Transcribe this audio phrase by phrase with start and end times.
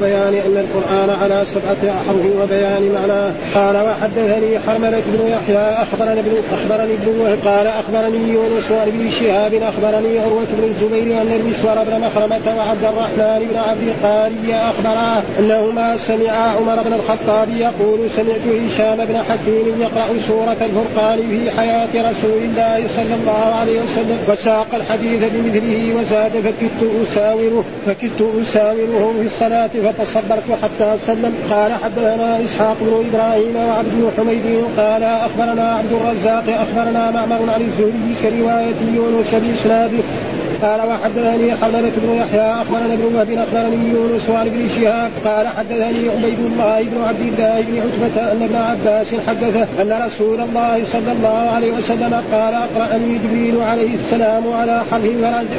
[0.00, 6.32] بيان أن القرآن على سبعة أحرف وبيان معناه قال وحدثني حرملة بن يحيى أخبرني ابن
[6.52, 12.56] أخبرني ابن قال أخبرني يونس بن شهاب أخبرني عروة بن الزبير أن المسور بن مخرمة
[12.56, 19.16] وعبد الرحمن بن عبد القاري أخبرا أنهما سمعا عمر بن الخطاب يقول سمعت هشام بن
[19.28, 25.94] حكيم يقرأ سورة الفرقان في حياة رسول الله صلى الله عليه وسلم وساق الحديث بمثله
[25.94, 31.34] وزاد فكدت اساوره فكدت أساوره في الصلاة فتصبرت حتى سلم.
[31.50, 34.64] قال حدثنا إسحاق بن إبراهيم وعبد بن حميد.
[34.76, 40.02] قال أخبرنا عبد الرزاق أخبرنا معمر عن الزهري كروايه يونس بإسناده.
[40.62, 46.08] قال وحدثني حملة بن يحيى أخبرنا ابن وهب أخبرني يونس وعن ابن شهاب قال حدثني
[46.08, 51.12] عبيد الله بن عبد الله بن عتبة أن ابن عباس حدثه أن رسول الله صلى
[51.12, 55.02] الله عليه وسلم قال أقرأني جبريل عليه السلام على حرف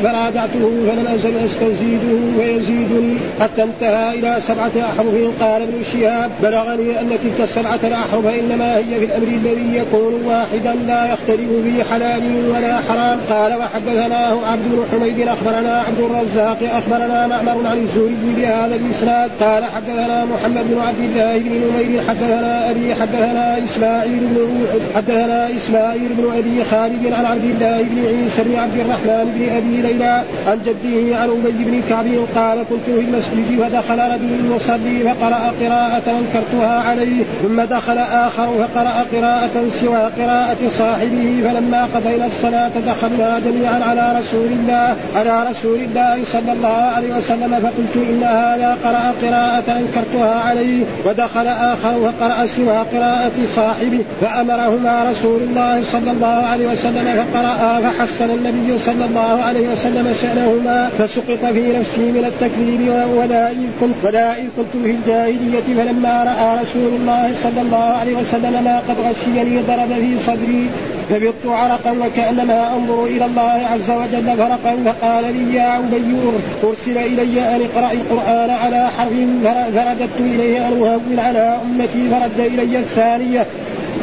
[0.04, 3.18] فراجعته فلم أزل أستزيده ويزيدني.
[3.42, 5.16] حتى انتهى إلى سبعة أحرف.
[5.42, 10.74] قال ابن شهاب بلغني أن تلك السبعة الأحرف إنما هي في الأمر الذي يكون واحدا
[10.88, 13.20] لا يختلف فيه حلال ولا حرام.
[13.30, 19.32] قال وحدثناه عبد حميد أخبرنا عبد الرزاق أخبرنا معمر عن الزهري بهذا الإسناد.
[19.40, 26.10] قال حدثنا محمد بن عبد الله بن نمير حدثنا أبي حدثنا إسماعيل بن حدثنا إسماعيل
[26.18, 30.60] بن أبي خالد عن عبد الله بن عيسى بن عبد الرحمن بن أبي ليلى عن
[30.66, 36.80] جده عن أبي بن كعب قال كنت في المسجد فدخل رجل يصلي فقرأ قراءة أنكرتها
[36.90, 44.20] عليه ثم دخل آخر فقرأ قراءة سوى قراءة صاحبه فلما قضينا الصلاة دخلنا جميعا على
[44.20, 44.81] رسول الله
[45.16, 51.48] على رسول الله صلى الله عليه وسلم فقلت إن هذا قرأ قراءة أنكرتها عليه ودخل
[51.48, 58.80] آخر وقرأ سوى قراءة صاحبه فأمرهما رسول الله صلى الله عليه وسلم فقرأ فحسن النبي
[58.86, 62.82] صلى الله عليه وسلم شأنهما فسقط في نفسي من التكذيب
[63.18, 68.16] ولا إذ كنت ولا إذ كنت في الجاهلية فلما رأى رسول الله صلى الله عليه
[68.16, 70.70] وسلم ما قد غشيني ضرب في صدري
[71.10, 76.16] فبط عرقا وكأنما أنظر إلى الله عز وجل فرقا فقال لي يا أبي
[76.64, 83.46] أرسل إلي أن اقرأ القرآن على حرف فرددت أن أهون على أمتي فرد إلي الثانية.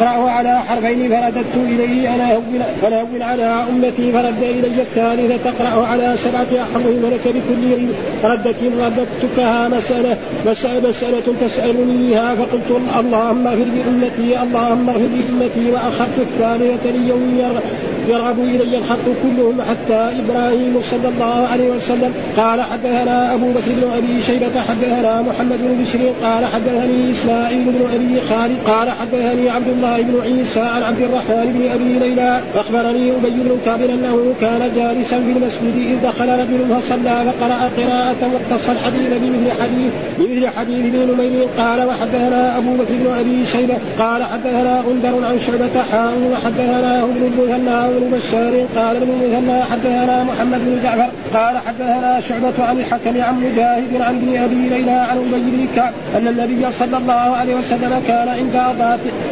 [0.01, 6.63] اقرأه على حرفين فرددت إليه أنا أهون على أمتي فرد إلي الثالثة تقرأه على سبعة
[6.63, 7.87] أحرف ولك بكل
[8.25, 10.17] ردة رددتكها مسألة
[10.47, 12.35] مسألة, مسألة تسألنيها.
[12.35, 12.71] فقلت
[13.01, 17.41] اللهم اغفر لأمتي اللهم اغفر لأمتي وأخذت الثالثة ليوم
[18.09, 22.13] يرغب إلي الخلق كلهم حتى إبراهيم صلى الله عليه وسلم.
[22.37, 27.83] قال حدثنا أبو بكر بن أبي شيبة حدثنا محمد بن بشر قال حدثني إسماعيل بن
[27.95, 33.11] أبي خالد قال حدثني عبد الله بن عيسى عن عبد الرحمن بن أبي ليلى أخبرني
[33.11, 38.71] أبي بن كعب أنه كان جالسا في المسجد إذ دخل رجل فصلى فقرأ قراءة واقتص
[38.71, 41.49] الحديث بمثل حديث بمثل حديث بن نمير.
[41.59, 43.79] قال وحدثنا أبو بكر بن أبي شيبة.
[43.99, 48.55] قال حدثنا غندر عن شعبة حاء وحدثنا ابن المثنى بن بشار.
[48.77, 51.11] قال ابن المثنى حدثنا محمد بن جعفر.
[51.35, 55.93] قال حدثنا شعبة عن الحكم عن مجاهد عن ابن أبي ليلى عن أبي بن كعب
[56.17, 58.57] أن النبي صلى الله عليه وسلم كان عند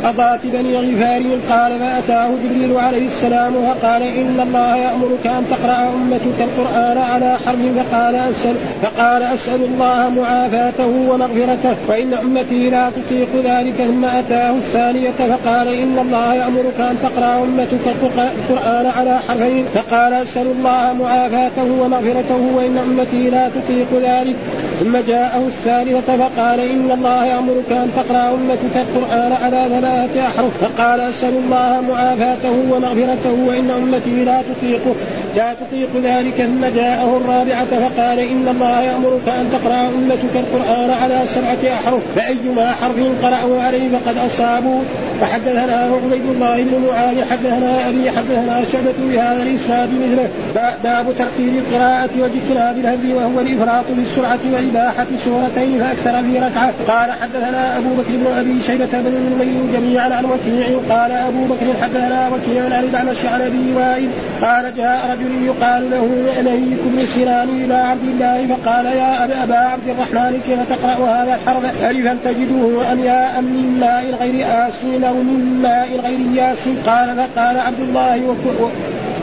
[0.04, 6.38] اضات بني غفار قال فاتاه جبريل عليه السلام فقال إن الله يأمرك أن تقرأ أمتك
[6.40, 13.74] القرآن على حرف فقال اسال فقال أسأل الله معافاته ومغفرته وإن أمتي لا تطيق ذلك
[13.74, 20.12] ثم أتاه الثانية فقال إن الله يأمرك أن تقرأ أمتك القرآن قال على حرفين فقال
[20.12, 24.36] أسأل الله معافاته ومغفرته وإن أمتي لا تطيق ذلك
[24.80, 31.34] ثم جاءه الثالثة فقال إن الله يأمرك أن تقرأ أمتك القرآن على ثلاثة فقال أسأل
[31.34, 34.94] الله معافاته ومغفرته وإن أمتي لا تطيقه
[35.36, 41.20] لا تطيق ذلك ثم جاءه الرابعة فقال إن الله يأمرك أن تقرأ أمتك القرآن على
[41.26, 44.80] سبعة أحرف فأيما حرف قرأه عليه فقد أصابوا.
[45.20, 50.28] فحدثنا عبيد الله بن معاذ حدثنا أبي حدثنا شعبة بهذا الإسناد مثله.
[50.84, 56.72] باب ترتيب القراءة واجتناب الهدي وهو الإفراط بالسرعة وإباحة سورتين فأكثر في ركعة.
[56.88, 61.66] قال حدثنا أبو بكر بن أبي شيبة بن نمير جميعا عن وكيع قال أبو بكر
[61.82, 64.08] حدثنا وكيع عن الأعمش عن أبي وائل
[64.42, 66.06] قال جاء رجل يقال له
[66.44, 71.84] نهيك بن سنان إلى عبد الله فقال يا أبا عبد الرحمن كيف تقرأ هذا الحرف؟
[71.90, 77.16] ألفا تجده أم يا أم من ماء غير آسين أو من ماء غير ياسين؟ قال
[77.16, 78.36] فقال عبد الله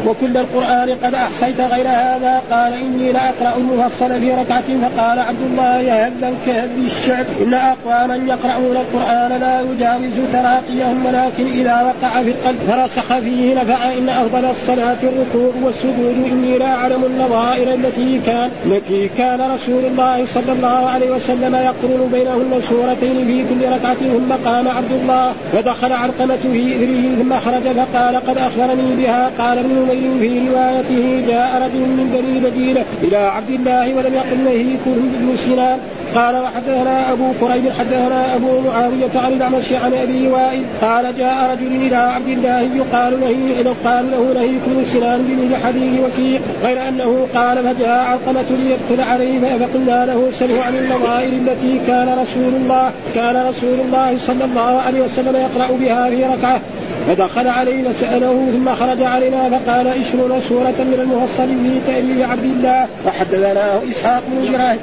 [0.07, 2.41] وكل القرآن قد أحصيت غير هذا.
[2.51, 4.63] قال إني لأقرأ المفصل في ركعة.
[4.83, 11.81] فقال عبد الله هبا كهب الشعب إن أقواما يقرؤون القرآن لا يجاوز تراقيهم ولكن إذا
[11.81, 13.93] وقع في القلب فرسخ فيه نفع.
[13.93, 16.15] إن أفضل الصلاة الركوع والسجود.
[16.31, 22.09] إني لا أعلم النظائر التي كان التي كان رسول الله صلى الله عليه وسلم يقرن
[22.11, 23.93] بينهن سورتين في كل ركعة.
[23.93, 29.31] ثم قام عبد الله فدخل علقمة في إثره ثم خرج فقال قد أخبرني بها.
[29.39, 34.43] قال ابن نمير في روايته جاء رجل من بني مدينة إلى عبد الله ولم يقل
[34.43, 35.79] نهيكم ابن سنان
[36.15, 40.63] قال وحدثنا أبو كريب حدثنا أبو معاوية عن الأعمش عن أبي وائل.
[40.81, 43.29] قال جاء رجل إلى عبد الله يقال له
[43.65, 50.05] يقال له نهيكم سنان بن حديث وكيع غير أنه قال فجاء علقمه ليدخل عليه فقلنا
[50.05, 55.35] له سله عن النظائر التي كان رسول الله كان رسول الله صلى الله عليه وسلم
[55.35, 56.61] يقرأ بها في ركعه
[57.07, 62.87] فدخل علينا سأله ثم خرج علينا فقال اشرنا سورة من المفصل في تأليف عبد الله
[63.05, 64.81] وحدثنا إسحاق بن إبراهيم.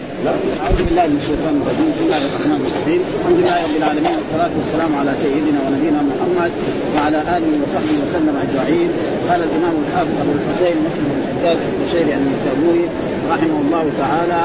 [0.64, 1.88] أعوذ بالله من الشيطان الرجيم.
[1.92, 3.00] بسم الله الرحمن الرحيم.
[3.18, 6.52] الحمد لله رب العالمين والصلاة والسلام على سيدنا ونبينا محمد
[6.94, 8.90] وعلى آله وصحبه وسلم أجمعين.
[9.28, 12.86] قال الإمام الحافظ أبو الحسين مسلم بن الحجاج البشيري النسابوري
[13.32, 14.42] رحمه الله تعالى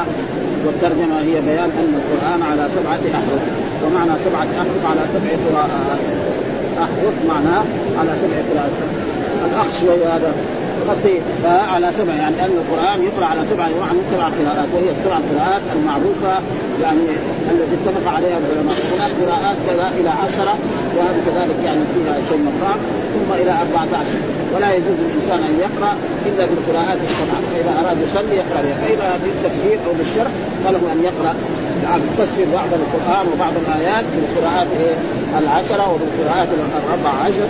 [0.64, 3.42] والترجمة هي بيان أن القرآن على سبعة أحرف
[3.82, 6.00] ومعنى سبعة أحرف على سبع قراءات.
[6.78, 7.64] احرف معناه
[7.98, 8.72] على سبع قراءات
[9.44, 10.34] الاخ شوي هذا.
[10.88, 15.62] خطير فعلى سبع يعني ان القرآن يقرأ على سبع يعني سبع قراءات وهي السبع قراءات
[15.76, 16.34] المعروفة
[16.82, 17.00] يعني
[17.50, 18.76] التي اتفق عليها العلماء.
[18.94, 20.54] هناك قراءات كذا إلى عشرة
[20.96, 22.78] وهذه كذلك يعني فيها شيء مقام
[23.14, 24.04] ثم إلى 14
[24.54, 25.92] ولا يجوز للإنسان أن يقرأ
[26.28, 28.76] إلا بالقراءات السبعه فإذا أراد يصلي يقرأ بها.
[28.82, 30.32] فإذا بالتفسير أو بالشرح
[30.64, 31.34] فله أن يقرأ
[32.18, 34.66] تفسر بعض القرآن وبعض الآيات بالقراءات
[35.38, 36.48] العشرة وبالقراءات
[36.84, 37.48] الاربع عشر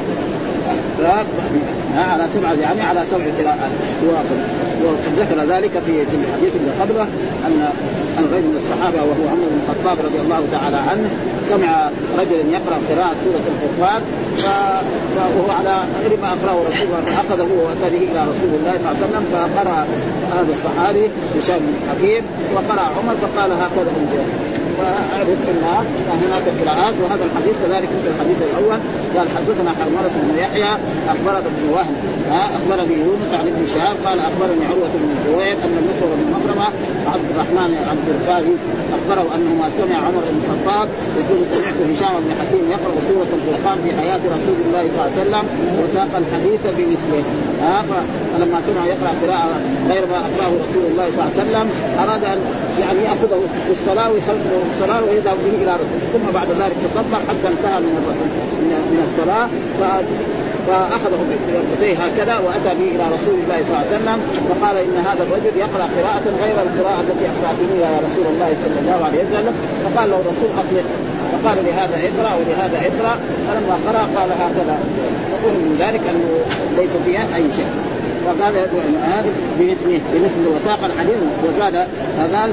[2.03, 3.71] على سبعة يعني على سبع قراءات.
[4.85, 7.03] وقد ذكر ذلك في في الحديث اللي قبله
[7.47, 7.69] ان
[8.19, 11.11] أن رجل من الصحابة وهو عمر بن الخطاب رضي الله تعالى عنه
[11.49, 11.91] سمع
[12.21, 14.03] رجلا يقرأ قراءة سورة الفرقان
[15.17, 18.97] وهو على غير ما أقرأه رسول الله فأخذه واتى به إلى رسول الله صلى الله
[18.97, 19.79] عليه وسلم فقرأ
[20.37, 21.05] هذا الصحابي
[21.37, 22.23] هشام بن حكيم
[22.55, 24.25] وقرأ عمر فقال هكذا انزل
[24.79, 28.79] وعرف ان هناك قراءات وهذا الحديث كذلك مثل الحديث الأول.
[29.17, 30.73] قال حدثنا حرملة بن يحيى
[31.09, 31.97] أخبرنا ابن وهب
[32.31, 36.67] أخبرني يونس عن ابن شهاب قال أخبرني عروة بن الزبير أن المسور بن مكرمة
[37.13, 38.57] عبد الرحمن عبد الفاري
[38.97, 40.89] أخبره انه ما سمع عمر بن الخطاب
[41.19, 41.39] يقول
[41.91, 45.45] هشام بن حكيم يقرأ سورة الفرقان في حياة رسول الله صلى الله عليه وسلم
[45.81, 47.23] وساق الحديث بمثله.
[48.33, 49.57] فلما سمع يقرأ قراءة
[49.89, 51.67] غير ما اقراه رسول الله صلى الله عليه وسلم
[51.99, 52.39] أراد ان
[52.81, 57.21] يعني يأخذه في الصلاة ويخلفه في الصلاة ويذهب به إلى رسول ثم بعد ذلك تصبح
[57.29, 57.93] حتى انتهى من
[58.93, 59.49] من الصلاة.
[60.67, 64.19] فأخذه بركبتيه هكذا وأتى به إلى رسول الله صلى الله عليه وسلم
[64.49, 69.01] فقال إن هذا الرجل يقرأ قراءة غير القراءة التي اقراتنيها يا رسول الله صلى الله
[69.07, 69.55] عليه وسلم.
[69.85, 70.87] فقال له الرسول أطلق.
[71.33, 73.19] فقال لهذا اقرا ولهذا اقرا
[73.49, 74.79] فلما قرأ قال هكذا.
[75.33, 76.31] فقول من ذلك أنه
[76.77, 77.67] ليس فيها أي شيء
[78.27, 78.57] فقال
[79.03, 81.87] هذا بمثله بمثل وساق الحديث وزاد
[82.19, 82.51] هذا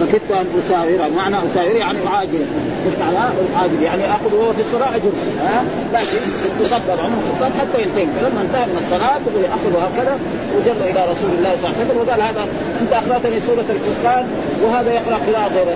[0.00, 1.08] فكدت أن أساوره.
[1.16, 2.44] معنى أساوره يعني أعاجل.
[2.86, 3.82] مش معناه أعاجل.
[3.82, 5.12] يعني اخذ وهو في الصلاة اجر
[5.44, 6.18] ها؟ لكن
[6.60, 8.06] تصدر عمر الخطاب حتى ينتهي.
[8.16, 10.18] فلما انتهى من الصلاة تقول أخذه هكذا
[10.56, 12.46] وجر إلى رسول الله صلى الله عليه وسلم وقال هذا
[12.82, 14.24] أنت اقراتني سورة الفرقان
[14.64, 15.66] وهذا يقرأ قراءة غير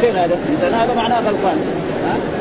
[0.00, 1.58] فين هذا؟ هذا معناه غلطان.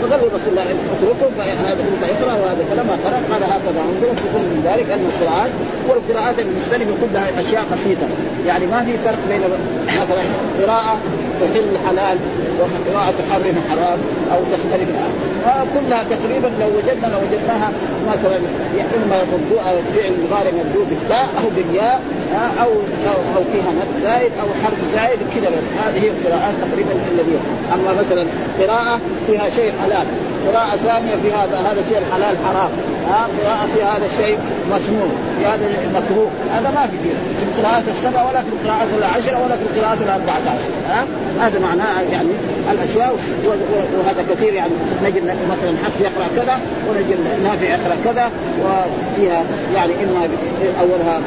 [0.01, 2.63] فقال رسول الله اتركه هذا انت اقرا وهذا.
[2.71, 3.81] فلما قرأ قال هكذا.
[3.89, 5.51] انظر تكون من ذلك أن القراءات
[5.87, 8.07] والقراءات المختلفة كلها أشياء بسيطة.
[8.47, 9.41] يعني ما في فرق بين
[9.87, 10.23] مثلا
[10.61, 10.97] قراءة
[11.41, 12.17] تحل حلال
[12.59, 13.99] وقراءة تحرم حرام
[14.33, 14.89] أو تختلف.
[15.73, 17.71] كلها تقريبا لو وجدنا لو وجدناها
[18.11, 18.37] مثلا
[18.95, 19.61] اما مبدوء
[19.95, 22.01] فعل مضارع مبدوء بالتاء أو بالياء
[22.63, 22.71] أو
[23.35, 25.67] أو فيها مد زائد أو حرف زائد كذا بس.
[25.83, 27.35] هذه القراءات تقريبا الذي
[27.73, 28.25] أما مثلا
[28.59, 30.05] قراءة فيها شيء حلال
[30.47, 32.69] قراءة ثانية في هذا هذا الشيء الحلال حرام.
[33.09, 34.37] ها؟ قراءة في هذا الشيء
[34.71, 35.11] مسموم.
[35.39, 35.65] في هذا
[35.95, 36.29] مكروه.
[36.55, 36.97] هذا ما في
[37.37, 41.05] في القراءات السبع ولا في القراءات العشرة ولا في القراءات الأربعة عشر ها؟
[41.39, 42.29] هذا معناه يعني
[42.71, 43.15] الأشياء.
[43.97, 44.73] وهذا كثير يعني.
[45.03, 48.31] نجد مثلا حفص يقرأ كذا ونجد نافع يقرأ كذا
[48.63, 49.43] وفيها
[49.75, 50.27] يعني إما
[50.81, 51.19] أولها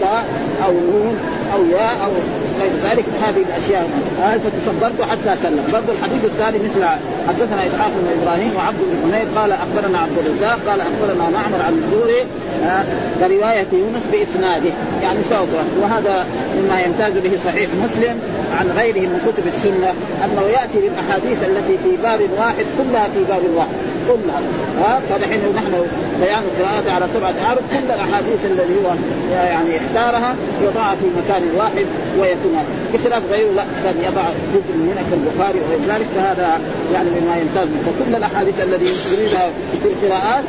[0.00, 0.24] تاء
[0.66, 1.18] أو نون
[1.54, 2.10] أو ياء أو
[2.60, 3.88] غير ذلك هذه الأشياء
[4.22, 5.64] آه فتصبرت حتى سلم.
[5.72, 6.84] برضه الحديث الثاني مثل
[7.28, 11.72] حدثنا إسحاق بن إبراهيم وعبد بن حميد قال أخبرنا عبد الرزاق قال أخبرنا معمر عن
[11.72, 12.20] الزهري
[12.64, 12.84] آه
[13.20, 14.70] برواية يونس بإسناده
[15.02, 15.48] يعني سوف
[15.82, 16.26] وهذا
[16.58, 18.20] مما يمتاز به صحيح مسلم
[18.60, 19.90] عن غيره من كتب السنة
[20.24, 23.76] أنه يأتي بالأحاديث التي في باب واحد كلها في باب واحد
[24.08, 24.40] كلها.
[24.80, 25.72] ها فدحين نحن
[26.20, 28.90] بيان القراءة على سبعة أحرف كل الأحاديث الذي هو
[29.32, 31.86] يعني اختارها يضعها في مكان واحد
[32.18, 34.24] ويكون بنفسنا بخلاف غيره لا كان يضع
[34.54, 36.60] جزء من هنا كالبخاري وغير ذلك فهذا
[36.94, 39.50] يعني مما يمتاز فكل الأحاديث الذي يريدها
[39.82, 40.44] في القراءات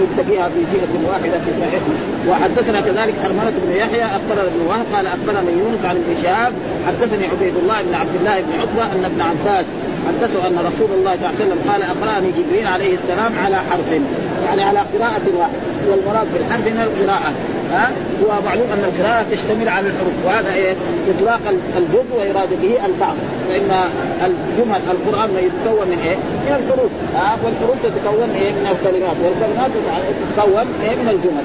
[0.00, 1.82] يلتقيها في جهة واحدة في صحيح
[2.28, 6.52] وحدثنا كذلك حرملة بن يحيى أخبرنا ابن وهب قال أخبرنا يونس عن ابن شهاب
[6.86, 9.66] حدثني عبيد الله بن عبد الله بن عتبة أن ابن عباس
[10.08, 13.90] حدثه أن رسول الله صلى الله عليه وسلم قال أقرأني جبريل عليه السلام على حرف
[14.44, 15.72] يعني على قراءة واحدة.
[15.90, 17.32] والمراد بالحرف هنا القراءة
[17.72, 17.90] ها؟
[18.22, 20.76] ومعلوم أن القراءة تشتمل على الحروف وهذا إيه
[21.16, 21.40] اطلاق
[21.92, 23.16] الجزء ويراد به البعض
[23.48, 23.70] فإن
[24.26, 26.90] الجمل القرآن ما يتكون من إيه؟ من الحروف.
[27.14, 29.16] ها؟ والحروف تتكون إيه؟ من الكلمات.
[29.24, 29.70] والكلمات
[30.36, 31.44] تتكون إيه؟ من الجمل.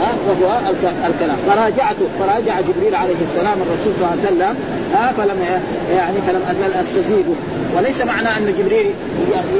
[0.00, 0.60] ها وهو
[1.06, 1.36] الكلام.
[1.46, 4.54] فراجعته فراجع جبريل عليه السلام الرسول صلى الله عليه وسلم
[4.94, 5.60] ها فلم
[5.96, 7.34] يعني فلم أزل استزيده
[7.76, 8.86] وليس معنى أن جبريل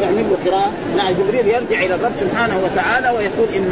[0.03, 0.71] يعمل له قراءة.
[0.97, 3.71] لا جبريل يرجع إلى الرب سبحانه وتعالى ويقول إن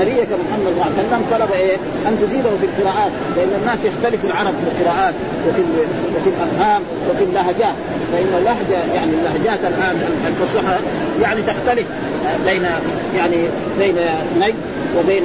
[0.00, 1.76] نبيك محمد صلى الله عليه وسلم طلب إيه؟
[2.08, 3.12] أن تزيده في القراءات.
[3.36, 5.14] لأن الناس يختلف العرب في القراءات
[5.48, 5.62] وفي
[6.16, 7.74] وفي الأفهام وفي اللهجات.
[8.12, 10.76] فإن اللهجة يعني اللهجات الآن الفصحى
[11.22, 11.86] يعني تختلف
[12.46, 12.64] بين
[13.16, 13.36] يعني
[13.78, 13.96] بين
[14.38, 14.54] نجد
[14.98, 15.22] وبين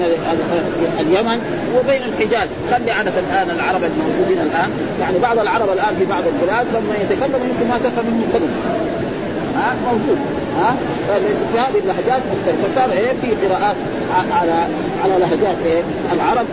[1.00, 1.40] اليمن
[1.78, 2.50] وبين الحجاز.
[2.72, 4.70] خلي عادة الآن العرب الموجودين الآن.
[5.02, 8.54] يعني بعض العرب الآن في بعض البلاد لما يتكلم يمكن ما تفهم منه كلمة
[9.58, 10.18] ها؟ موجود.
[10.60, 10.76] ها؟
[11.54, 13.76] في هذه اللهجات مختلفة فصار إيه؟ في قراءات
[14.42, 14.68] على
[15.04, 15.82] على لهجات إيه؟
[16.14, 16.46] العرب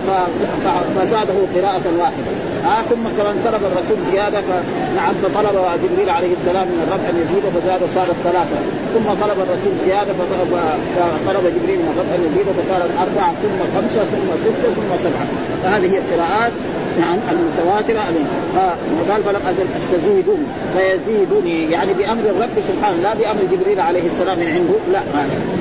[0.96, 2.32] فزاده قراءة واحدة.
[2.64, 7.48] ها ثم كمان طلب الرسول زياده فنعم فطلب جبريل عليه السلام من الرب أن يزيده
[7.56, 8.58] فزاد صارت ثلاثة
[8.94, 10.12] ثم طلب الرسول زيادة
[11.26, 15.26] فطلب جبريل من الرب أن يزيده فصارت اربعه ثم خمسة ثم ستة ثم سبعة.
[15.62, 16.52] فهذه هي القراءات.
[17.00, 18.00] نعم المتواترة
[19.10, 20.36] قال فلم أزل أستزيده
[20.76, 25.00] فيزيدني يعني بأمر الرب سبحانه لا بأمر جبريل عليه السلام من عنده لا.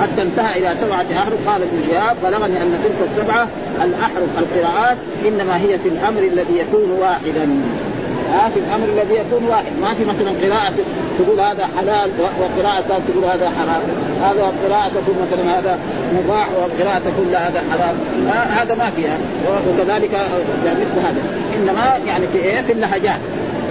[0.02, 3.48] حتى انتهى إلى سبعة أحرف قال ابن شهاب بلغني أن تلك السبعة
[3.84, 4.98] الأحرف القراءات
[5.28, 7.50] إنما هي في الأمر الذي يكون واحدا.
[8.34, 9.72] ها في الأمر الذي يكون واحد.
[9.82, 10.74] ما في مثلا قراءة
[11.20, 13.82] تقول هذا حلال وقراءة تقول هذا حرام.
[14.24, 15.80] هذا قراءة تقول مثلا هذا
[16.18, 17.96] مباح وقراءة تقول لا هذا حرام.
[18.58, 19.18] هذا ما فيها.
[19.70, 20.12] وكذلك
[20.66, 21.22] يعني مثل هذا.
[21.56, 23.20] إنما يعني في إيه؟ في اللهجات.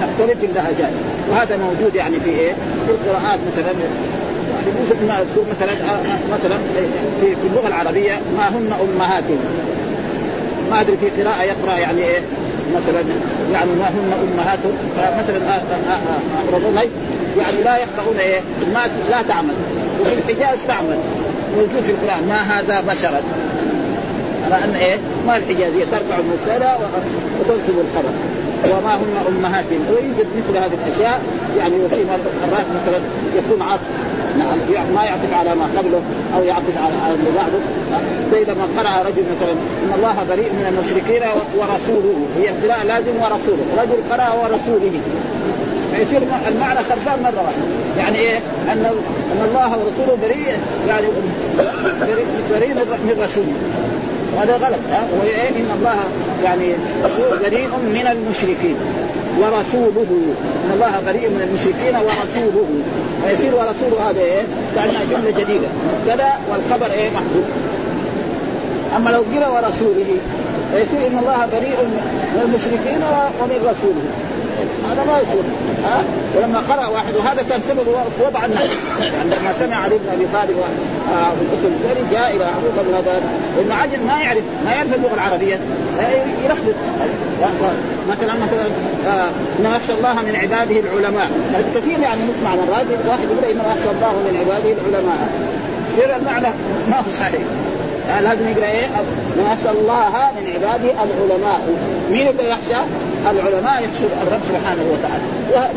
[0.00, 0.92] تختلف في اللهجات.
[1.30, 2.52] وهذا موجود يعني في إيه؟
[2.86, 3.72] في القراءات مثلا.
[4.66, 5.72] يعني ما اذكر مثلا
[6.32, 6.56] مثلا
[7.20, 9.38] في, في اللغة العربية ما هن أمهاتهم.
[10.70, 12.20] ما أدري في قراءة يقرأ يعني إيه؟
[12.76, 13.04] مثلا
[13.52, 15.60] يعني ما هن امهاتهم فمثلا
[16.48, 16.76] اقربون
[17.38, 18.40] يعني لا يقرؤون إيه
[18.74, 19.54] ما لا تعمل.
[20.00, 20.98] وفي الحجاز تعمل.
[21.56, 23.20] موجود في القرآن ما هذا بشرا.
[24.44, 26.76] على أن إيه ما الحجازية ترفع المبتدا
[27.40, 28.12] وتنصب الخبر.
[28.64, 29.80] وما هن أمهاتهم.
[29.90, 31.22] ويوجد مثل هذه الأشياء
[31.58, 32.04] يعني وفي
[32.50, 33.00] مرات مثلا
[33.36, 34.58] يكون عطف نعم
[34.94, 36.02] ما يعطف على ما قبله
[36.36, 37.58] أو يعطف على اللي بعده.
[38.32, 41.22] زي لما قرأ رجل مثلا إن الله بريء من المشركين
[41.58, 43.64] ورسوله هي ابتلاء لازم ورسوله.
[43.78, 45.00] رجل قرأ ورسوله.
[45.96, 47.64] فيصير المعنى خربان مرة واحدة.
[47.98, 48.38] يعني إيه؟
[48.72, 48.84] أن
[49.32, 50.56] أن الله ورسوله بريء
[50.88, 51.06] يعني
[52.50, 53.54] بريء من رسوله.
[54.36, 55.96] وهذا غلط ها؟ وايه إن الله
[56.44, 56.72] يعني
[57.42, 58.76] بريء من المشركين.
[59.40, 60.10] ورسوله.
[60.64, 62.68] إن الله بريء من المشركين ورسوله.
[63.24, 64.42] فيصير ورسوله هذا إيه؟
[64.76, 65.68] كانها جملة جديدة.
[66.06, 67.44] كذا والخبر إيه؟ محذوف.
[68.96, 70.10] أما لو قيل ورسوله
[70.72, 71.78] فيصير إن الله بريء
[72.34, 73.02] من المشركين
[73.40, 74.04] ومن رسوله.
[74.90, 75.42] هذا ما يصير.
[75.84, 76.04] ها؟
[76.36, 77.86] ولما قرأ واحد وهذا كان سبب
[78.26, 78.64] وضع النحو
[79.00, 80.56] يعني لما سمع علي بن أبي طالب
[81.38, 83.22] في الاسم الثاني جاء إلى أبو بن هذا
[83.56, 85.58] لأنه عجل ما يعرف ما يعرف اللغة العربية.
[86.44, 86.74] يلخبط.
[88.10, 88.66] مثلا مثلا
[89.60, 91.30] انما يخشى الله من عباده العلماء.
[91.74, 95.28] كثير يعني نسمع مرات واحد يقول انما يخشى الله من عباده العلماء.
[95.92, 96.48] يصير المعنى
[96.90, 97.42] ما هو صحيح.
[98.20, 98.86] لازم يقرأ إيه؟
[99.52, 101.60] يخشى الله من عباده العلماء.
[102.10, 102.80] مين اللي يخشى؟
[103.30, 105.24] العلماء يخشوا الرب سبحانه وتعالى.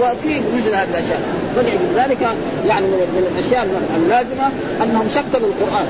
[0.02, 1.22] وفي مثل هذه الأشياء.
[1.58, 2.22] ولذلك
[2.68, 4.48] يعني من الأشياء اللازمة
[4.84, 5.86] أنهم شكلوا القرآن.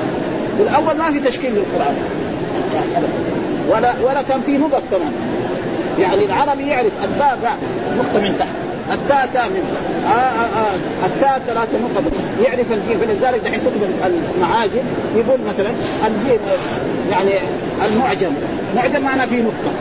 [0.59, 1.95] والأول ما في تشكيل للقران
[3.69, 5.13] ولا ولا كان في نقط كمان.
[5.99, 7.57] يعني العربي يعرف التاء
[7.97, 8.49] نقطه من تحت.
[8.93, 9.63] التاء تاء من
[10.05, 11.05] آه آه آه.
[11.05, 12.03] التاء ثلاثة نقط
[12.45, 12.99] يعرف الجيم.
[12.99, 14.83] فلذلك دحين تكتب المعاجم.
[15.15, 15.71] يقول مثلا
[16.07, 16.39] الجيم
[17.11, 17.31] يعني
[17.91, 18.31] المعجم.
[18.75, 19.71] معجم معناه فيه نقطة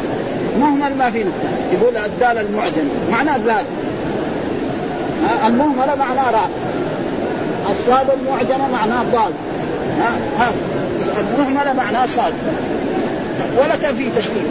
[0.61, 1.49] مهمل ما في نقطة.
[1.73, 2.89] يقول الدال المعجم.
[3.11, 3.65] معناه ذات
[5.47, 6.51] المهملة معناه راء.
[7.71, 9.33] الصاد المعجمة معناه ضاد.
[10.39, 10.51] ها.
[11.21, 12.33] المهملة معناه صاد.
[13.59, 14.47] ولا كان فيه تشكيل.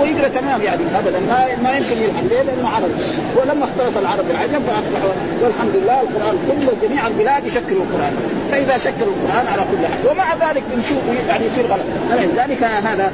[0.00, 2.22] ويقرا تمام يعني ابدا ما ما يمكن يلحق.
[2.30, 2.94] ليه؟ لأنه عربي.
[3.36, 8.12] ولما اختلط العرب بالعجم فاصبحوا والحمد لله القرآن كله جميع البلاد يشكلوا القرآن.
[8.50, 10.10] فإذا شكلوا القرآن على كل حال.
[10.10, 11.86] ومع ذلك بنشوف يعني يصير غلط.
[12.10, 13.12] لذلك هذا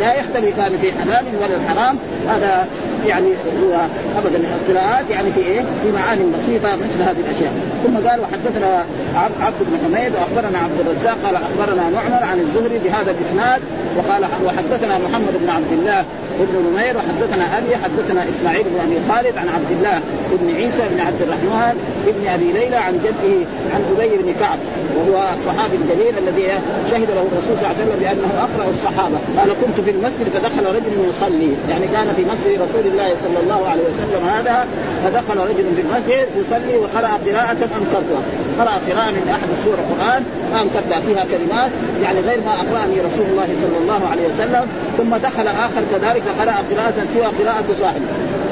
[0.00, 1.96] لا يختلف كان في حلال ولا الحرام
[2.28, 2.66] هذا
[3.06, 3.28] يعني
[3.62, 3.80] هو
[4.18, 7.52] أبدا القراءات يعني في إيه؟ في معاني بسيطة مثل هذه الأشياء.
[7.84, 8.84] ثم قال وحدثنا
[9.16, 13.62] عبد بن حميد واخبرنا عبد الرزاق قال أخبرنا معمر عن الزهري بهذا الإسناد
[13.96, 16.04] وقال وحدثنا محمد بن عبد الله
[16.38, 20.00] بن نمير وحدثنا أبي حدثنا إسماعيل بن أبي خالد عن عبد الله
[20.32, 21.74] بن عيسى بن عبد الرحمن
[22.06, 23.34] بن أبي ليلى عن جده
[23.74, 24.58] عن أبي بن كعب
[24.96, 26.46] وهو الصحابي الجليل الذي
[26.90, 29.18] شهد له الرسول صلى الله عليه وسلم بأنه أقرأ الصحابة.
[29.38, 31.50] قال كنت في المسجد فدخل رجل يصلي.
[31.70, 34.66] يعني كان في مسجد رسول الله صلى الله عليه وسلم هذا
[35.04, 38.22] فدخل رجل في المسجد يصلي وقرأ قراءة انكرتها
[38.58, 40.22] قرأ قراءة من أحد السور القرآن
[40.60, 41.70] انكرتها فيها كلمات
[42.02, 44.68] يعني غير ما أقرأني رسول الله صلى الله عليه وسلم.
[44.98, 48.10] ثم دخل آخر كذلك فقرا قراءة سوى قراءة صاحبه.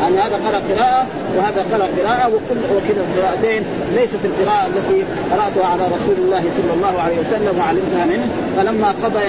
[0.09, 1.07] ان هذا قرأ قراءة
[1.37, 3.63] وهذا قرأ قراءة وكل وكلا القراءتين
[3.95, 8.27] ليست القراءة التي قرأتها على رسول الله صلى الله عليه وسلم وعلمتها منه.
[8.57, 9.29] فلما قضي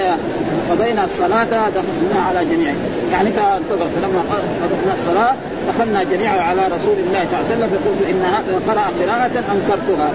[0.70, 1.44] قضينا الصلاة
[1.78, 2.76] دخلنا على جميعهم
[3.12, 4.22] يعني فانتظر فلما
[4.62, 5.34] قضينا الصلاة
[5.68, 7.68] دخلنا جميعا على رسول الله صلى الله عليه وسلم.
[7.74, 10.10] فقلت إن هذا قرأ قراءة أنكرتها.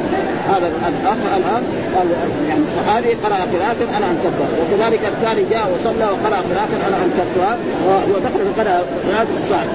[0.53, 1.63] هذا الأخ الآن
[2.50, 4.50] يعني الصحابي قرأ قراءة أنا أنكرتها.
[4.60, 6.39] وكذلك الثاني جاء وصلى وقرأ
[6.96, 8.86] أنا انكرتها ودخل قراءه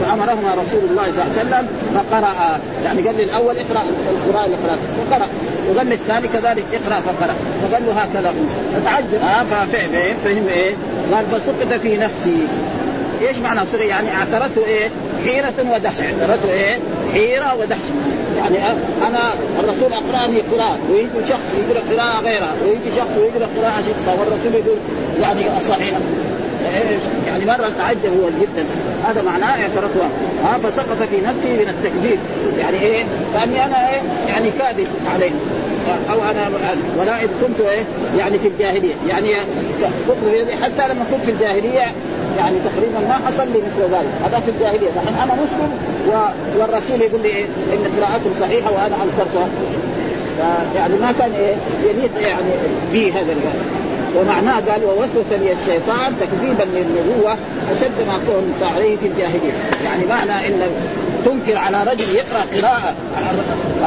[0.00, 4.56] فأمرهما رسول الله صلى الله عليه وسلم فقرأ يعني قال لي الأول اقرأ القراءه اللي
[4.56, 4.78] قرات
[5.10, 5.28] فقرأ.
[5.70, 7.34] وقال لي الثاني كذلك اقرأ فقرأ.
[7.62, 8.34] فقال له هكذا
[8.74, 9.14] فتعجب.
[9.14, 10.74] آه ففهم فهم إيه؟
[11.14, 12.46] قال فسقط في نفسي.
[13.28, 14.88] إيش معنى صغير يعني اعترته إيه؟
[15.24, 16.04] حيرة ودهشة.
[16.20, 16.78] اعترته إيه؟
[17.12, 17.94] حيرة ودهشة.
[18.36, 18.58] يعني
[19.08, 19.30] أنا
[19.60, 20.78] الرسول أقرأني قراءة.
[20.90, 22.52] ويجي شخص يقرأ قراءة غيرها.
[22.64, 24.14] ويجي شخص ويقرا قراءة شخصها.
[24.20, 24.78] والرسول يقول
[25.20, 25.98] يعني صحيحة
[27.26, 28.64] يعني مرة تعجب هو جدا.
[29.08, 30.00] هذا معناه اعترته
[30.44, 32.18] ها فسقط في نفسي من التكذيب.
[32.58, 33.04] يعني إيه؟
[33.34, 35.32] كاني أنا إيه؟ يعني كاذب عليه.
[36.10, 36.50] أو أنا
[36.98, 37.82] ولا إذ كنت إيه؟
[38.18, 38.94] يعني في الجاهلية.
[39.08, 39.34] يعني
[40.62, 41.86] حتى لما كنت في الجاهلية
[42.38, 44.12] يعني تقريبا ما حصل لي مثل ذلك.
[44.24, 44.90] هذا في الجاهلية.
[44.96, 45.70] نحن أنا مسلم
[46.08, 46.12] و...
[46.60, 49.48] والرسول يقول لي إيه؟ إن قراءته صحيحة وأنا انكرتها
[50.76, 51.54] يعني ما كان إيه؟
[51.90, 52.50] يليق يعني
[52.92, 53.34] بي هذا
[54.16, 57.32] ومعناه قال ووسوس لي الشيطان تكذيبا للنبوة
[57.72, 59.52] أشد ما كنت عليه في الجاهلية،
[59.84, 60.60] يعني معنى إن
[61.24, 62.94] تنكر على رجل يقرأ قراءة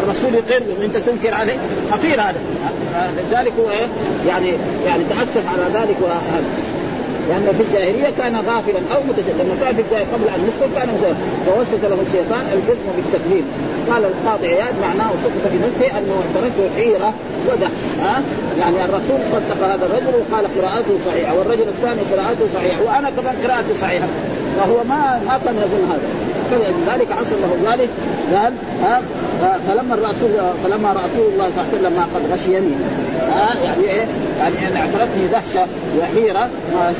[0.03, 1.57] الرسول يقر وأنت تنكر عليه؟
[1.91, 2.39] خطير هذا.
[3.31, 3.87] لذلك هو إيه؟
[4.27, 4.53] يعني
[4.85, 6.43] يعني تأسف على ذلك وهذا.
[7.29, 9.43] لأنه في الجاهلية كان غافلا أو متشددا.
[9.43, 13.45] لما كان في الجاهلية قبل أن يسلم كان متشددا فوسوس له الشيطان الجزم بالتكذيب.
[13.89, 17.13] قال القاضي عياد معناه سقط في نفسه أنه اعترته حيره
[17.47, 18.21] ودهش ها؟
[18.59, 23.73] يعني الرسول صدق هذا الرجل وقال قراءته صحيحة والرجل الثاني قراءته صحيحة وأنا كمان قراءتي
[23.81, 24.07] صحيحة.
[24.57, 26.07] فهو ما ما كان يظن هذا.
[26.51, 27.89] فلذلك حصل له ذلك
[28.33, 29.01] قال ها؟
[29.41, 30.31] فلما الرسول
[30.63, 32.79] فلما رسول الله صلى الله عليه وسلم ما قد غشي يمين
[33.31, 34.05] ها؟ يعني إيه؟
[34.39, 35.65] يعني ان اعترتني دهشه
[35.99, 36.49] وحيرة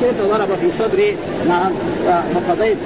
[0.00, 1.16] شئت ضرب في صدري
[1.48, 1.72] نعم
[2.34, 2.76] فقضيت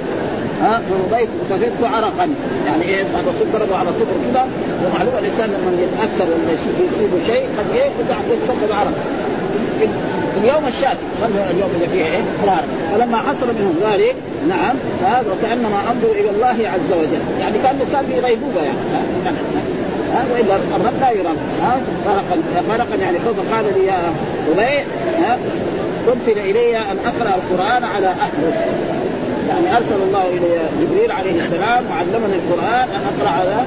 [0.61, 2.29] ها؟ فمضيت فزدت عرقا.
[2.67, 4.47] يعني إيه؟ الرسول ضربه على صدره كذا
[4.85, 8.93] ومعلوم الإنسان لما يتأثر ولا يصيبه شيء قد إيه؟ قد يتسبب عرق.
[9.79, 9.87] في
[10.43, 11.05] اليوم الشاتي
[11.51, 14.15] اليوم اللي فيه إيه؟ قرار فلما حصل منهم ذلك
[14.49, 14.75] نعم
[15.05, 17.21] هذا وكانما انظر إلى الله عز وجل.
[17.39, 18.77] يعني كان كان في غيبوبة يعني.
[20.13, 22.37] ها؟ وإلا الرب لا يرى ها؟ فرقا
[22.69, 23.97] فرقا يعني فقال لي يا
[24.51, 24.83] أبي
[25.23, 25.37] ها؟
[26.07, 28.55] أرسل إلي أن أقرأ القرآن على احرف
[29.49, 33.65] يعني أرسل الله إلي جبريل عليه السلام وعلمني القرآن أن أقرأ على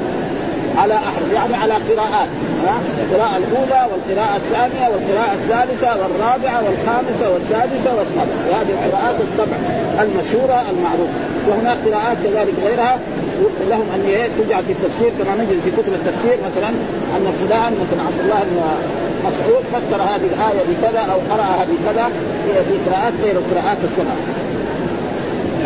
[0.76, 2.28] على احرف يعني على قراءات
[2.98, 8.40] القراءة الأولى والقراءة الثانية والقراءة الثالثة والرابعة والخامسة والسادسة والسابعة.
[8.50, 9.56] وهذه القراءات السبع
[10.02, 11.18] المشهورة المعروفة.
[11.48, 12.98] وهناك قراءات كذلك غيرها.
[13.70, 16.68] لهم أن تجعل في التفسير كما نجد في كتب التفسير مثلا
[17.16, 18.56] أن فلان مثلا عبد الله بن
[19.26, 22.10] مسعود فسر هذه الآية بكذا أو قراها بكذا
[22.46, 24.45] في قراءات غير القراءات السبع.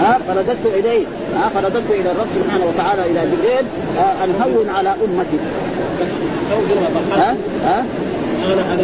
[0.01, 1.05] ها فرددت إليه
[1.37, 3.65] ها فرددت إلى الرب سبحانه وتعالى إلى جبريل
[4.25, 5.39] أن هون على أمتي.
[7.13, 7.85] ها ها؟
[8.47, 8.83] أنا على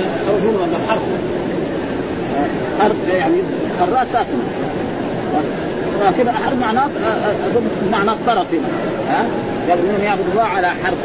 [2.79, 3.37] حرف يعني
[3.89, 4.45] الراء ساكنة.
[6.07, 6.89] لكن حرف معناه
[7.93, 8.47] معناه الطرف.
[8.53, 8.69] هنا
[9.09, 9.25] ها؟
[9.69, 10.99] قال إنهم يعبد الله على حرف.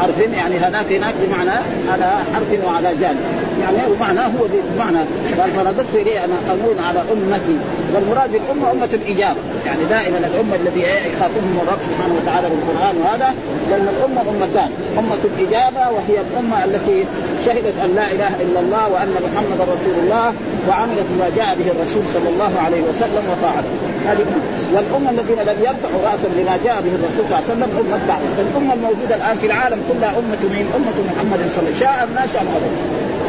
[0.00, 1.60] حرف يعني هناك هناك بمعنى
[1.92, 3.20] على حرف وعلى جانب.
[3.60, 4.98] يعني ومعناه هو بمعنى.
[5.40, 7.58] قال فرددت إليه أنا امون على أمتي.
[7.94, 13.34] والمراد بالامه أمة الاجابه يعني دائما الأمة الذي يخاطبهم الرب سبحانه وتعالى بالقران وهذا
[13.70, 14.70] لأن الأمة أمتان.
[14.98, 17.04] أمة الإجابة وهي الأمة التي
[17.44, 20.32] شهدت أن لا إله إلا الله وأن محمدا رسول الله
[20.68, 23.74] وعملت بما جاء به الرسول صلى الله عليه وسلم وطاعته.
[24.08, 24.26] هذه
[24.74, 28.28] والأمة الذين لم يرفعوا راسا لما جاء به الرسول صلى الله عليه وسلم امه دعوه
[28.36, 31.80] فالامه الموجودة الآن في العالم كلها أمة من أمة محمد صلى الله عليه وسلم.
[31.80, 32.42] شاء الناس شاء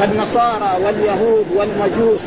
[0.03, 2.19] النصارى واليهود والمجوس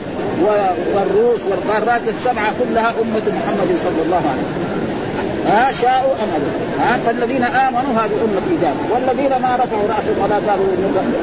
[0.94, 4.72] والروس والقارات السبعة كلها أمة محمد صلى الله عليه وسلم.
[5.46, 10.34] ها شاءوا ام ابوا ها فالذين آمنوا هذه أمة اجابه والذين ما رفعوا رأسهم ولا
[10.34, 10.66] قالوا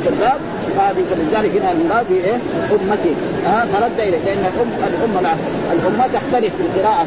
[0.06, 0.40] كذاب
[0.80, 2.38] هذه فلذلك هنا المراد إيه؟
[2.72, 3.14] امتي
[3.46, 5.36] ها فرد اليه لأن الام الأمة
[5.74, 7.06] الأمة تختلف في القراءة.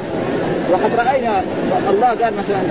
[0.73, 1.43] وقد رأينا
[1.91, 2.63] الله قال مثلا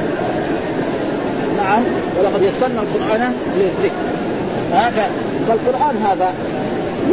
[1.57, 1.83] نعم
[2.19, 4.01] ولقد يسرنا القرآن للذكر.
[4.73, 5.09] هذا
[5.47, 6.33] فالقرآن هذا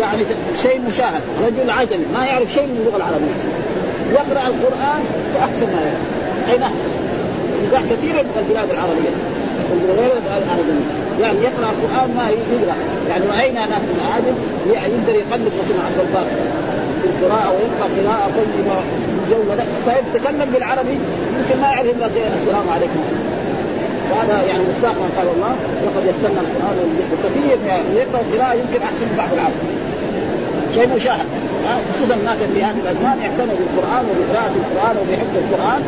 [0.01, 0.23] يعني
[0.63, 3.37] شيء مشاهد رجل عجمي ما يعرف شيء من اللغة العربية.
[4.19, 5.03] يقرأ القرآن
[5.35, 6.53] فاحسن ما يقرأ.
[6.53, 6.77] أي نعم.
[7.65, 9.13] يقع كثيرا من البلاد العربية.
[10.01, 10.85] غير العربية.
[11.23, 12.77] يعني يقرأ القرآن ما يقرأ.
[13.09, 14.35] يعني رأينا ناس من عادل
[14.75, 16.39] يقدر يقلد مثلا عبد الباسط
[17.01, 18.77] في القراءه ويقرا قراءة طيبة
[19.21, 20.97] مجوده فيتكلم بالعربي
[21.37, 23.03] يمكن ما يعرف إلا السلام عليكم.
[24.11, 25.53] وهذا يعني مصداق ما قال الله.
[25.85, 26.77] وقد يسرنا القرآن
[27.13, 27.59] وكثير
[28.01, 29.78] يقرأ قراءه يمكن أحسن من بعض العرب.
[30.75, 31.29] شيء مشاهد
[31.91, 35.81] خصوصا الناس في هذه الأزمان يعتنوا بالقرآن وبقراءة القرآن وبحفظ القرآن.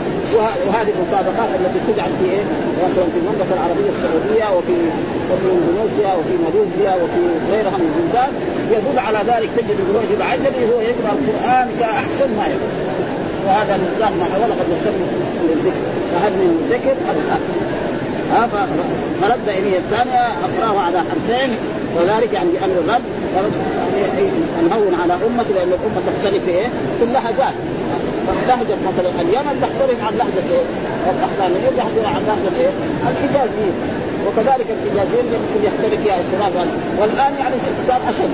[0.67, 2.45] وهذه المسابقات التي تجعل في إيه؟
[2.85, 4.77] مثلا في المملكة العربية السعودية وفي
[5.31, 8.31] وفي إندونيسيا وفي ماليزيا وفي غيرها من البلدان.
[8.75, 12.73] يدل على ذلك تجد الرجل العجمي هو يقرا القرآن كأحسن ما يقرا
[13.47, 15.07] وهذا المصداق ما ولقد يسمى
[15.49, 17.19] للذكر فهل من ذكر؟ أم
[18.33, 18.49] ها
[19.21, 20.25] فرد إليه الثانية.
[20.47, 21.51] اقراه على حرفين.
[21.97, 23.03] وذلك يعني بأمر الرب
[24.71, 26.67] نهون على امته لأن الأمة تختلف إيه؟
[26.99, 27.55] في اللهجات
[28.49, 30.65] لهجة مثلا اليمن تختلف عن لهجة إيه؟
[31.11, 32.71] البحرانيين تختلف عن لهجة إيه؟
[33.11, 33.75] الحجازيين
[34.27, 36.67] وكذلك الحجازيين يمكن يختلف فيها اختلافا
[37.01, 37.55] والآن يعني
[37.89, 38.31] صار أشد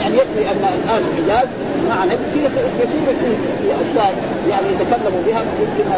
[0.00, 1.48] يعني يكفي أن الآن الحجاز
[1.88, 2.48] مع في
[2.80, 3.06] كثير
[3.62, 4.14] في اشياء
[4.50, 5.40] يعني يتكلموا بها.
[5.60, 5.90] يمكن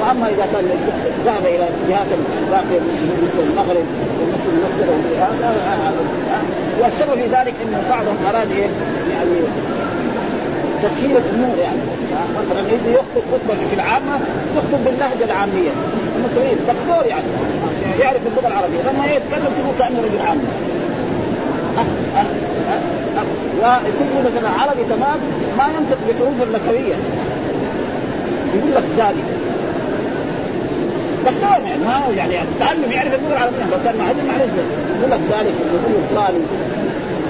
[0.00, 0.64] وأما إذا كان
[1.26, 2.06] ذهب إلى جهات
[2.50, 2.80] باقيه
[3.22, 3.86] مثل المغرب
[4.20, 4.86] ومثل مصر
[6.82, 8.68] والسبب في ذلك إن بعضهم أراد إيه؟
[9.12, 9.36] يعني
[10.82, 11.78] تسهيل الأمور يعني.
[12.38, 14.20] مثلا يجي يخطب خطبة في العامة
[14.56, 15.70] يخطب باللهجة العامية.
[16.16, 17.24] المصريين دكتور يعني
[18.00, 18.82] يعرف اللغة العربية.
[18.92, 20.73] لما يتكلم تقول كانه رجل عامي
[23.60, 25.18] وتجي مثلا عربي تمام
[25.58, 26.94] ما ينطق بحروف اللكويه
[28.54, 29.24] يقول لك ذلك
[31.24, 33.58] دكتور يعني ما يعني تعلم يعرف اللغة العربية.
[33.72, 34.52] لو كان معلم معلش
[34.98, 36.34] يقول لك ذلك يقول فلان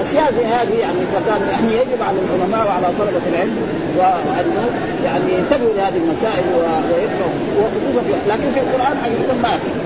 [0.03, 3.57] أشياء زي هذه يعني فكان يعني يجب على العلماء وعلى طلبة العلم
[3.97, 4.65] وأنه
[5.05, 7.37] يعني ينتبهوا لهذه المسائل ويقرأوا.
[7.59, 9.84] وخصوصا لكن في القرآن حقيقة ما في.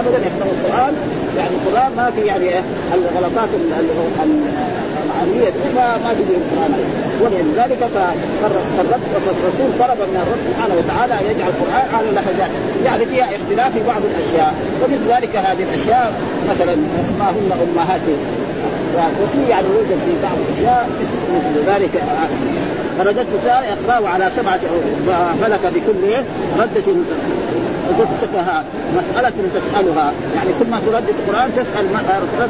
[0.00, 0.94] ابدا يقرأوا القرآن.
[1.38, 2.48] يعني القرآن ما في يعني
[2.94, 3.48] الغلطات
[5.08, 6.72] العاميه ما ما تجي القرآن.
[7.22, 12.50] ولذلك فالرسول طلب من الرب سبحانه وتعالى أن يجعل القرآن على اللهجات
[12.84, 14.54] يعني فيها اختلاف في بعض الأشياء.
[14.82, 16.12] ومثل ذلك هذه الأشياء
[16.50, 16.76] مثلا
[17.18, 18.47] ما هن امهاتهم
[19.22, 20.88] وفي يعني يوجد في بعض الأشياء
[21.34, 22.02] مثل ذلك.
[22.98, 24.60] فرددت اقراه على سبعة
[25.42, 26.14] فلك بكل
[26.60, 26.94] ردة
[27.98, 28.64] رددتها
[28.98, 30.12] مسألة تسألها.
[30.36, 32.48] يعني كل ما تردد القرآن تسأل مسألة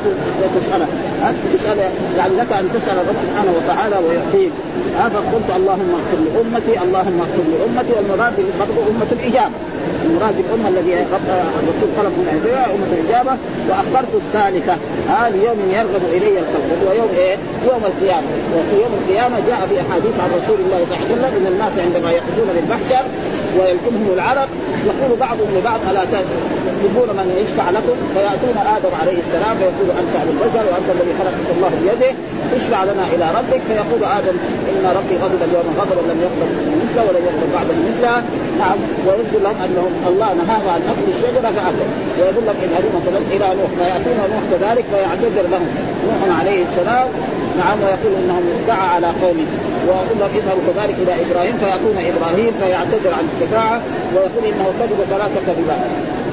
[0.60, 0.86] تسألها
[1.54, 1.78] تسأل
[2.18, 4.52] يعني لك أن تسأل الرب سبحانه وتعالى ويعطيك
[5.32, 7.92] قلت اللهم اغفر لأمتي اللهم اغفر لأمتي.
[7.96, 9.54] والمراد برضه أمة الإجابة.
[10.04, 10.92] المراد بالأمة الذي
[11.60, 12.26] الرسول طلب من
[12.74, 13.36] أمة الإجابة.
[13.68, 14.76] وأخرت الثالثة.
[15.08, 17.36] هذا يوم يرغب إلي الخلق يوم إيه؟
[17.70, 18.28] يوم القيامة.
[18.54, 21.72] وفي يوم القيامة جاء في أحاديث عن رسول الله صلى الله عليه وسلم إن الناس
[21.86, 23.04] عندما يخرجون للمحشر
[23.58, 24.48] ويلكمهم العرق
[24.90, 30.30] يقول بعضهم لبعض ألا تحبون من يشفع لكم؟ فيأتون آدم عليه السلام فيقول أنت أبو
[30.34, 32.10] البشر وأنت الذي خلقك الله بيده
[32.58, 33.60] اشفع لنا إلى ربك.
[33.68, 34.36] فيقول آدم
[34.70, 36.50] إن ربي غضب اليوم غضبا لم يغضب
[36.82, 38.16] مثله ولم يغضب بعده مثله.
[38.58, 43.46] نعم ويقول لهم أنهم الله نهاه عن اكل الشجرة فاكل ويقول لهم اذهبوا مثلا إلى
[43.60, 45.68] نوح فيأتون نوح كذلك فيعتذر لهم.
[46.06, 47.08] نوح عليه السلام
[47.58, 49.46] نعم ويقول انهم دعا على قومه.
[49.86, 53.80] ويقول لهم اذهبوا كذلك إلى إبراهيم فيأتون إبراهيم فيعتذر عن الشفاعه
[54.14, 55.90] ويقول إنه كذب ثلاث كذبات.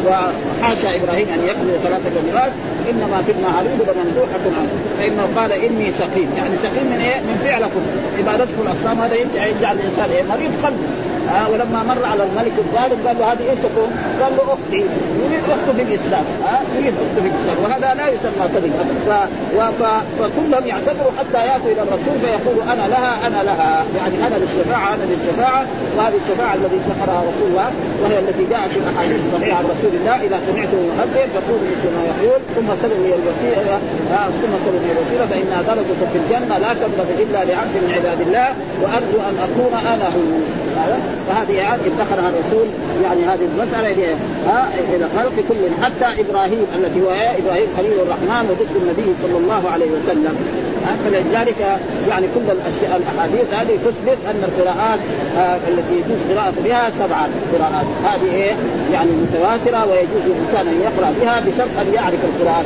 [0.08, 2.52] وحاشا إبراهيم أن يكذب ثلاث كذبات.
[2.90, 6.30] إنما في المعاريض لممدوحه عنه فإنه قال إني سقيم.
[6.38, 7.82] يعني سقيم من إيه؟ من فعلكم.
[8.18, 10.10] عبادتكم الأصنام هذا يجعل الإنسان.
[10.16, 10.80] إيه؟ مريض قلب
[11.30, 13.90] ها ولما مر على الملك الظالم قال له هذه إيش تكون؟
[14.22, 14.82] قال له أختي
[15.24, 18.74] يريد أخته في الاسلام ها يريد أخته في الاسلام وهذا لا يسمى كذب.
[20.20, 23.86] فكلهم يعتذروا حتى يأتوا إلى الرسول فيقولوا أنا لها أنا لها.
[23.98, 25.66] يعني أنا للشفاعة أنا للشفاعة
[25.98, 27.70] وهذه الشفاعة التي ذكرها رسول الله
[28.02, 32.02] وهي التي جاءت في الاحاديث الصحيحه عن رسول الله إذا سمعته يؤذن فقولوا مثل ما
[32.12, 33.78] يقول ثم سلوا لي الوسيلة
[34.42, 38.50] ثم سلوا لي الوسيلة فانها درجه في الجنة لا تبلغ إلا لعبد من عباد الله
[38.82, 41.15] وأرجو أن أكون أنا هو.
[41.28, 42.68] فهذه يعني ادخرها الرسول
[43.04, 44.16] يعني هذه المسألة
[44.96, 49.86] إلى خلق كل حتى إبراهيم التي هو إبراهيم خليل الرحمن وضد النبي صلى الله عليه
[49.86, 50.36] وسلم.
[51.06, 52.52] فلذلك يعني كل
[52.96, 55.00] الأحاديث هذه تثبت أن القراءات
[55.38, 57.86] آه التي يجوز قراءة بها سبعة قراءات.
[58.04, 58.54] هذه إيه؟
[58.94, 62.66] يعني متواترة ويجوز للانسان أن يقرأ بها بشرط أن يعرف القراءات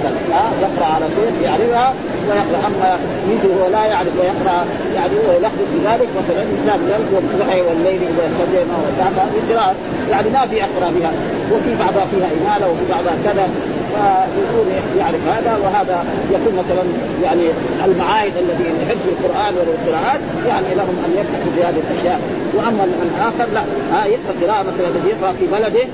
[0.62, 1.94] يقرأ على شيء يعرفها
[2.30, 3.00] ويقرأ أما
[3.32, 6.80] يجي هو لا يعرف ويقرأ يعني هو يلخبط بذلك مثلا مثال
[7.14, 8.76] والضحى والليل إذا سجينا
[9.18, 9.76] هذه القراءات
[10.12, 11.12] يعني ما في اقرا بها.
[11.52, 13.50] وفي بعضها فيها إمالة وفي بعضها كذا.
[13.94, 16.84] فيكون يعرف هذا وهذا يكون مثلا
[17.24, 17.44] يعني
[17.86, 22.20] المعاهد الذي حفظ القرآن والقراءات يعني لهم أن يبحثوا في هذه الأشياء.
[22.56, 25.86] وأما الآخر لا ها يقرأ قراءة مثلا الذي يقرأ في بلده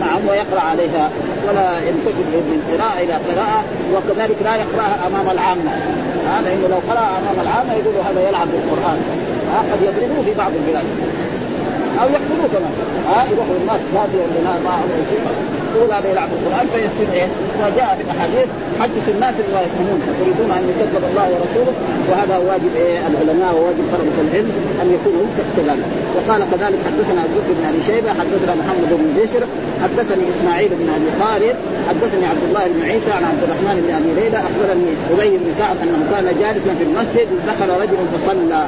[0.00, 1.10] نعم ويقرأ عليها
[1.48, 3.64] ولا ينتقل من قراءة إلى قراءة
[3.94, 5.70] وكذلك لا يقرأها أمام العامة.
[6.28, 8.98] ها لأنه لو قرا أمام العامة يقولوا هذا يلعب بالقران
[9.72, 10.84] قد يضربوه في بعض البلاد.
[12.02, 12.74] أو يقتلوه كمان.
[13.08, 14.74] ها يروحوا الناس هذه اللي ما
[15.10, 15.53] شيء.
[15.76, 17.28] يقول هذا يلعب القرآن فيصير إيه؟
[17.62, 18.48] وجاء في الأحاديث
[18.80, 21.74] حدث الناس بما يفهمون تريدون أن يكذب الله ورسوله
[22.10, 24.50] وهذا واجب إيه؟ العلماء وواجب طلبه العلم
[24.82, 25.24] أن يكونوا
[25.56, 25.88] كذلك.
[26.16, 29.42] وقال كذلك حدثنا بكر بن أبي شيبة حدثنا محمد بن بشر
[29.84, 31.56] حدثني إسماعيل بن أبي خالد
[31.88, 35.76] حدثني عبد الله بن عيسى عن عبد الرحمن بن أبي ليلى أخبرني أبي بن كعب
[35.82, 38.62] أنه كان جالسا في المسجد دخل رجل فصلى.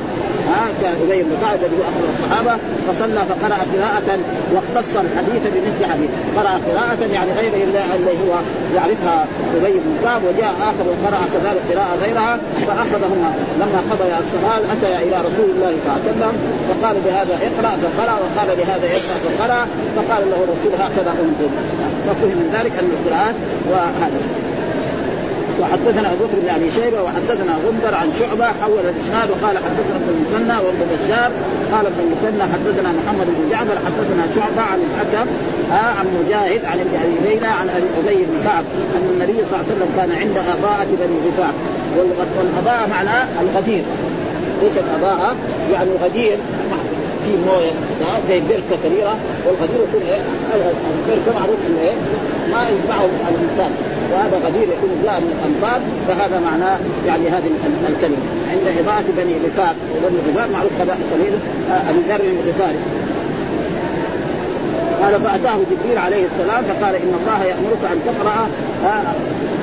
[0.50, 2.54] ها كان أبي بن كعب الذي أخبر الصحابة
[2.86, 4.08] فصلى فقرأ قراءة
[4.54, 6.10] واختص الحديث بمثل حديث.
[6.36, 7.52] قرأ قراءة يعني غير
[7.94, 8.35] الذي هو
[8.76, 13.30] يعرفها أبي بن كعب وجاء آخر وقرا كذلك قراءة غيرها فأخذهما.
[13.61, 16.35] لما قضي الصلاه أتى إلى رسول الله صلى الله عليه وسلم
[16.68, 21.50] فقال بهذا اقرأ فقرأ وقال بهذا اقرأ فقرأ فقال له الرسول هكذا انزل
[22.06, 23.35] ففهم من ذلك أن القراءات
[23.70, 24.20] وهذا
[25.60, 30.08] وحدثنا أبو بكر بن أبي شيبة وحدثنا غندر عن شعبة حول الإسناد وقال حدثنا ابن
[30.16, 31.30] المثنى وابن بشار
[31.72, 35.26] قال ابن المثنى حدثنا محمد بن جعفر حدثنا شعبة عن الحكم
[35.72, 38.64] آه عن مجاهد عن ابن أبي ليلى عن أبي بن كعب
[38.96, 41.54] أن النبي صلى الله عليه وسلم كان عند اباءة بني غفار
[42.38, 43.84] والاباءة معناه الغدير
[44.62, 45.34] إيش الاباءة؟
[45.72, 46.38] يعني غدير
[47.24, 47.72] في موية
[48.28, 49.16] زي بركة كبيرة
[49.46, 50.20] والغدير يكون إيه؟
[50.54, 51.94] البركة معروف إيه؟
[52.52, 53.70] ما يجمعه الإنسان
[54.12, 57.48] وهذا غدير يكون جاء من الانصار فهذا معناه يعني هذه
[57.88, 58.22] الكلمة.
[58.52, 60.72] عند اضاءه بني غفار وبني غفار معروف
[61.12, 61.34] قبيل
[61.70, 62.78] آه، أبي ذر الغفاري.
[65.02, 68.48] قال فأتاه جبريل عليه السلام فقال إن الله يأمرك أن تقرأ
[68.84, 69.02] آه،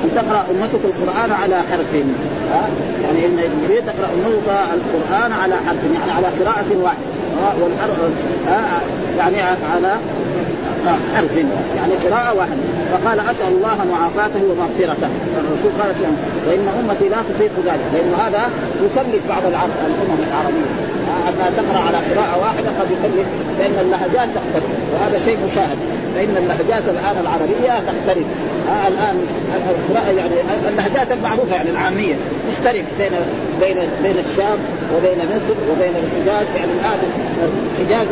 [0.04, 2.68] أن تقرأ أمتك القرآن على حرف آه،
[3.04, 7.14] يعني إن جبريل تقرأ أمتك القرآن على حرف يعني على قراءة واحدة
[7.62, 7.98] والحرف
[9.18, 9.36] يعني
[9.74, 9.96] على
[10.88, 11.36] حرف
[11.76, 12.62] يعني قراءة واحدة.
[12.92, 15.08] فقال أسأل الله معافاته ومغفرته.
[15.38, 15.94] الرسول قال
[16.48, 18.42] وإن أمتي لا تطيق ذلك لأن هذا
[18.84, 20.93] يكلف بعض الأمم العربية.
[21.28, 23.26] أنها تقرأ على قراءة واحدة قد يكلف
[23.58, 25.78] لأن اللهجات تختلف وهذا شيء مشاهد.
[26.14, 28.26] فإن اللهجات الآن العربية تختلف.
[28.70, 29.16] آه الآن
[30.16, 30.30] يعني
[30.68, 32.14] اللهجات المعروفة يعني العامية
[32.50, 33.12] تختلف بين
[33.60, 34.58] بين بين الشام
[34.96, 36.46] وبين مصر وبين الحجاز.
[36.56, 36.98] يعني الآن
[37.74, 38.06] الحجاز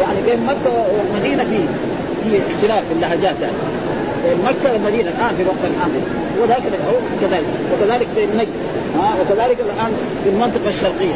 [0.00, 1.58] يعني بين مكة والمدينة في
[2.24, 3.56] في اختلاف في اللهجات يعني.
[4.24, 6.02] بين مكة والمدينة الآن في الوقت الحاضر
[6.42, 6.62] وذلك
[7.20, 7.44] كذلك.
[7.72, 8.48] وكذلك في نجد
[8.98, 9.92] ها وكذلك الآن
[10.24, 11.14] في المنطقة الشرقية.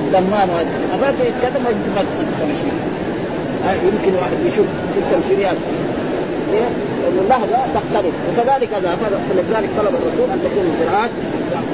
[0.00, 2.72] الدمان وهذا يتكلم يمكن ما تفهم شيء.
[3.84, 5.56] يمكن واحد يشوف في التمثيليات
[6.52, 6.68] إيه؟
[7.20, 8.98] اللهجه تختلف وكذلك هذا
[9.30, 11.10] فلذلك طلب الرسول أن تكون القراءات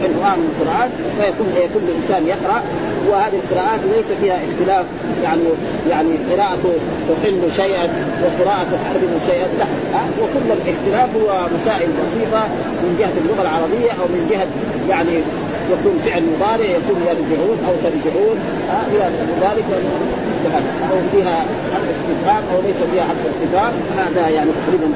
[0.03, 2.63] عنوان من القراءات فيكون إيه كل انسان يقرأ.
[3.09, 4.87] وهذه القراءات ليس فيها اختلاف
[5.25, 5.43] يعني
[5.91, 6.59] يعني قراءة
[7.09, 7.87] تحل شيئا
[8.23, 9.49] وقراءة تحرم شيئا.
[9.59, 9.67] لا.
[10.21, 12.43] وكل الاختلاف هو مسائل بسيطة
[12.83, 14.49] من جهة اللغة العربية أو من جهة
[14.89, 15.17] يعني
[15.75, 18.39] يكون فعل مضارع يكون يرجعون أو ترجعون.
[18.93, 19.65] إلى ذلك
[20.91, 21.37] أو فيها
[21.73, 23.73] حرف استفهام أو ليس فيها حرف استفهام.
[23.99, 24.87] هذا يعني تقريبا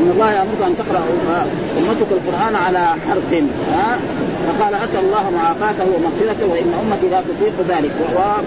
[0.00, 1.02] إن الله يأمرك أن تقرأ
[1.78, 3.30] أمتك القرآن على حرف
[3.72, 3.98] ها
[4.48, 7.90] فقال أسأل الله معافاته ومغفرته وإن أمتي لا تطيق ذلك.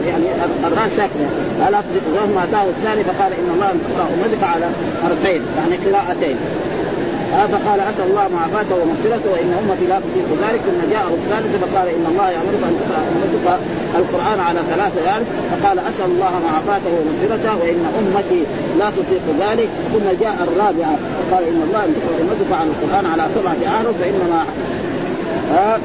[0.07, 0.25] يعني
[0.67, 1.29] الراء ساكنه
[1.71, 2.03] لا تطيق
[2.43, 4.65] اتاه الثاني فقال إن الله ان تقرا أمتك على
[5.03, 6.35] حرفين يعني قراءتين.
[7.37, 10.61] آه فقال اسال الله معافاته ومغفرته وإن امتي لا تطيق ذلك.
[10.67, 12.75] ثم جاءه الثالث فقال إن الله يأمرك أن
[13.35, 13.59] تقرأ
[14.01, 18.41] القرآن على ثلاث أيام فقال اسال الله معافاته ومغفرته وإن أمتي
[18.79, 19.69] لا تطيق ذلك.
[19.93, 24.41] ثم جاء الرابعه فقال إن الله أن تقرأ القرآن على سبعة اعرف فإنما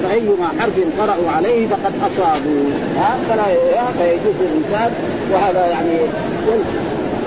[0.02, 2.64] فأيما حرف قرأوا عليه فقد أصابوا.
[2.96, 3.46] ها فلا
[3.98, 4.90] فيجوز للإنسان
[5.32, 5.96] وهذا يعني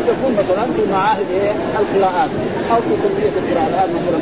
[0.08, 2.30] يكون مثلا في معاهد إيه؟ القراءات
[2.72, 4.20] أو في كلية القراءات مثلا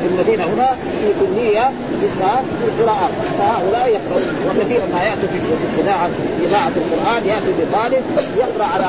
[0.00, 0.68] في المدينة هنا
[1.00, 1.70] في كلية
[2.06, 5.38] اسمها القراءات فهؤلاء يقرؤون وكثيرا ما ياتي في
[5.82, 6.10] اذاعه
[6.46, 8.02] إذاعة القرآن ياتي بطالب
[8.38, 8.86] يقرأ على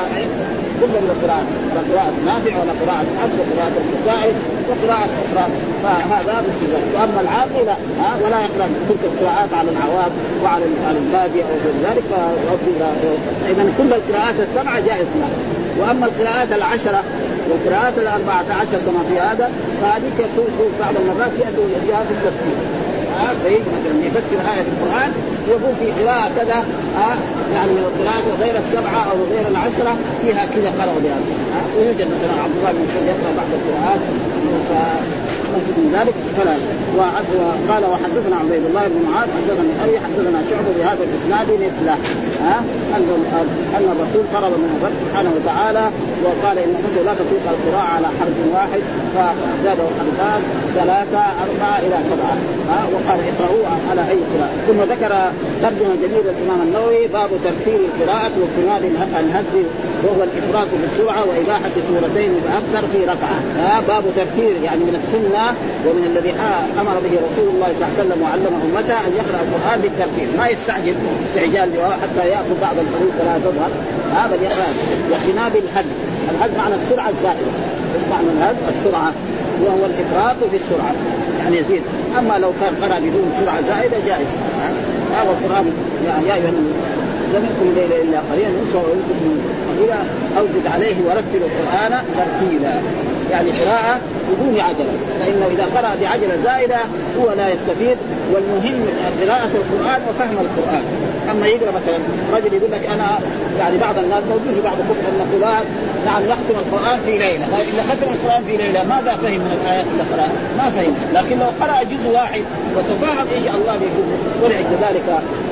[0.80, 1.46] كل من القراءات
[1.90, 4.32] قراءة نافع ولا قراءة حفص وقراءة الكسائي
[4.68, 5.44] وقراءة أخرى
[5.82, 7.76] فهذا باستثناء وأما العامي لا
[8.26, 10.12] ولا يقرأ تلك القراءات على العوام
[10.44, 12.04] وعلى على البادية أو غير ذلك
[13.42, 15.06] فإذا كل القراءات السبعة جائز
[15.76, 17.02] له وأما القراءات العشرة
[17.50, 19.50] والقراءات الأربعة عشر كما في هذا
[19.82, 22.56] فهذه تكون بعض المرات يأتي فيها في التفسير.
[23.20, 23.32] آه
[23.76, 25.10] مثلا يفسر آية في القرآن
[25.48, 26.58] يقول في قراءة كذا
[27.04, 27.16] آه
[27.54, 31.24] يعني من القراءات غير السبعة أو غير العشرة فيها كذا قرأوا بهذا.
[31.56, 34.00] آه ويوجد مثلا عبد الله بن مسعود يقرأ بعض القراءات
[35.78, 36.56] من ذلك فلا.
[36.98, 41.96] وقال وحدثنا عبيد الله بن معاذ حدثنا أبي حدثنا شعبة بهذا الإسناد مثله.
[42.44, 42.58] ها؟
[42.96, 43.02] ان
[43.76, 45.84] أن الرسول فرض من الرب سبحانه وتعالى
[46.24, 48.82] وقال إن امته لا تطيق القراءة على حرف واحد
[49.14, 50.40] فزاده الحرفان
[50.74, 52.36] ثلاثة أربعة إلى سبعة.
[52.70, 54.54] ها؟ وقال اقرأوا على أي قراءة.
[54.66, 55.12] ثم ذكر
[55.62, 58.82] ترجمة جميله الامام النووي باب ترتيب القراءة واكتمال
[59.20, 59.54] الهز
[60.04, 63.38] وهو الإفراط بالسرعة وإباحة سورتين فاكثر في ركعة.
[63.88, 65.43] باب ترتيب يعني من السنة
[65.86, 66.32] ومن الذي
[66.80, 70.46] أمر به رسول الله صلى الله عليه وسلم وعلم أمته أن يقرأ القرآن بالترتيب ما
[70.48, 70.94] يستعجل
[71.26, 71.68] استعجال
[72.02, 73.70] حتى يأخذ بعض الحروف فلا تظهر
[74.20, 74.68] هذا يقرا
[75.10, 75.86] واجتناب الهد
[76.32, 77.52] الهد معنى السرعة الزائدة.
[77.94, 79.12] إيش معنى الهد؟ السرعة.
[79.62, 80.94] وهو الإفراط في السرعة.
[81.38, 81.82] يعني يزيد.
[82.18, 84.30] أما لو كان قرأ بدون سرعة زائدة جائز.
[85.16, 85.66] هذا القرآن.
[86.06, 86.50] يا أيها
[87.34, 88.48] لم يكن الليل إلا قليلا.
[88.62, 89.20] نصفه وينقص
[89.70, 90.00] قليلا
[90.38, 92.74] أو زد عليه ورتل القرآن ترتيلا.
[93.30, 94.92] يعني قراءة بدون عجلة.
[95.20, 96.76] فإنه إذا قرأ بعجلة زائدة
[97.20, 97.98] هو لا يستفيد
[98.32, 98.86] والمهم
[99.22, 100.84] قراءة القرآن وفهم القرآن.
[101.30, 101.98] أما يقرأ مثلا
[102.36, 103.18] رجل يقول لك أنا
[103.58, 105.64] يعني بعض الناس موجود في بعض الكتب أن فلان
[106.06, 107.46] نعم يختم القرآن في ليلة.
[107.52, 110.94] طيب إذا ختم القرآن في ليلة ماذا فهم من الآيات اللي قرأها؟ ما فهم.
[111.14, 112.44] لكن لو قرأ جزء واحد
[112.76, 114.06] وتفاهم إيش الله بيقول؟
[114.42, 115.06] ولأجل ذلك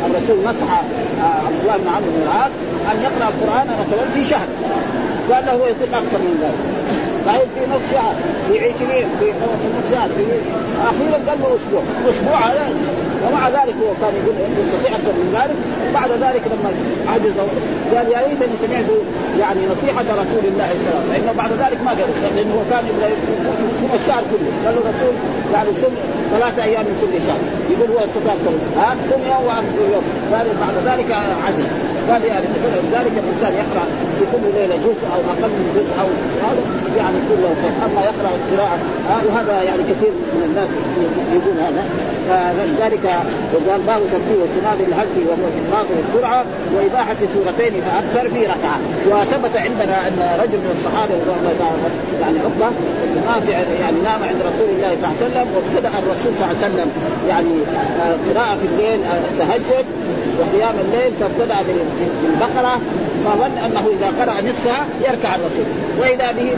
[0.06, 2.52] الرسول نصح آه، عبد الله بن عمرو بن العاص
[2.90, 4.48] أن يقرأ القرآن مثلا في شهر.
[5.32, 7.01] قال له هو يطيق أكثر من ذلك.
[7.26, 8.14] طيب في نص ساعة
[8.48, 8.74] في 20
[9.20, 10.26] في نص ساعة في
[10.84, 11.82] أخيرا قال له أسبوع.
[12.10, 12.68] أسبوع هذا
[13.24, 15.58] ومع ذلك هو كان يقول يستطيع أكثر من ذلك.
[15.86, 16.70] وبعد ذلك لما
[17.12, 17.32] عجز
[17.92, 18.90] قال يا ريتني سمعت
[19.42, 21.12] يعني نصيحة رسول الله صلى الله عليه وسلم.
[21.12, 22.84] لأنه بعد ذلك ما قال لأنه هو كان
[23.74, 24.50] يصوم الشهر كله.
[24.64, 25.14] قال له الرسول
[25.54, 25.94] يعني صم
[26.34, 27.42] ثلاثة أيام من كل شهر.
[27.72, 28.36] يقول هو استطاع
[28.78, 30.06] ها صم يوم وأفطر يوم.
[30.32, 31.08] قال بعد ذلك
[31.46, 31.70] عجز.
[32.10, 32.46] قال يعني
[32.96, 33.84] ذلك الإنسان يقرأ
[34.16, 36.08] في كل ليلة جزء أو أقل من جزء أو
[36.46, 36.62] هذا
[37.00, 37.50] يعني كله.
[37.86, 38.78] أما يقرأ القراءة
[39.12, 40.70] آه وهذا يعني كثير من الناس
[41.36, 41.82] يقول هذا.
[42.28, 43.04] فلذلك
[43.54, 46.44] وقال باب ترتيب واجتناب الهز وهو الافراط والسرعه
[46.74, 48.78] وإباحة سورتين فأكثر في ركعة.
[49.10, 51.14] وثبت عندنا أن رجل من الصحابة
[52.22, 52.70] يعني عقبة
[53.26, 56.66] نافع يعني نام عند رسول الله صلى الله عليه وسلم وابتدأ الرسول صلى الله عليه
[56.66, 56.88] وسلم
[57.28, 57.54] يعني
[58.02, 59.86] آه، قراءة في الليل آه، التهجد
[60.38, 62.80] وقيام الليل فابتدأ بالبقرة
[63.24, 65.66] فظن أنه إذا قرأ نصفها يركع الرسول
[66.00, 66.50] وإذا به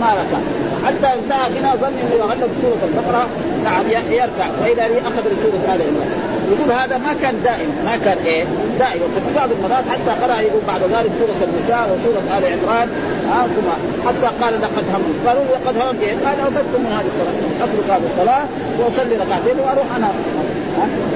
[0.00, 0.38] ما ركع.
[0.86, 3.24] حتى انتهى بنا ظن انه اذا غلب سوره البقرة.
[3.64, 3.84] نعم
[4.20, 4.46] يركع.
[4.60, 6.10] واذا به اخذ سوره آل عمران.
[6.52, 8.44] يقول هذا ما كان دائما ما كان إيه؟
[8.78, 12.88] دائما ففي بعض المرات حتى قرأ يقول بعد ذلك سورة النساء وسورة آل عمران.
[13.36, 13.68] آه ثم
[14.06, 17.36] حتى قال لقد همت قالوا لقد همت إيه؟ قال اوتدت من هذه الصلاة.
[17.64, 18.44] أترك هذه الصلاة
[18.78, 20.08] وأصلي ركعتين وأروح أنا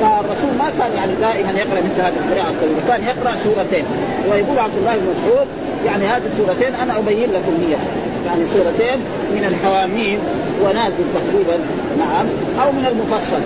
[0.00, 3.84] فالرسول ما كان يعني دائما يقرأ مثل هذه القراءة الطويله كان يقرأ سورتين.
[4.30, 5.48] ويقول عبد الله بن مسعود
[5.86, 7.76] يعني هذه السورتين أنا أبين لكم هي
[8.26, 8.98] يعني سورتين
[9.36, 10.18] من الحواميم
[10.62, 11.56] ونازل تقريبا
[11.98, 12.26] نعم
[12.62, 13.42] أو من المفصل.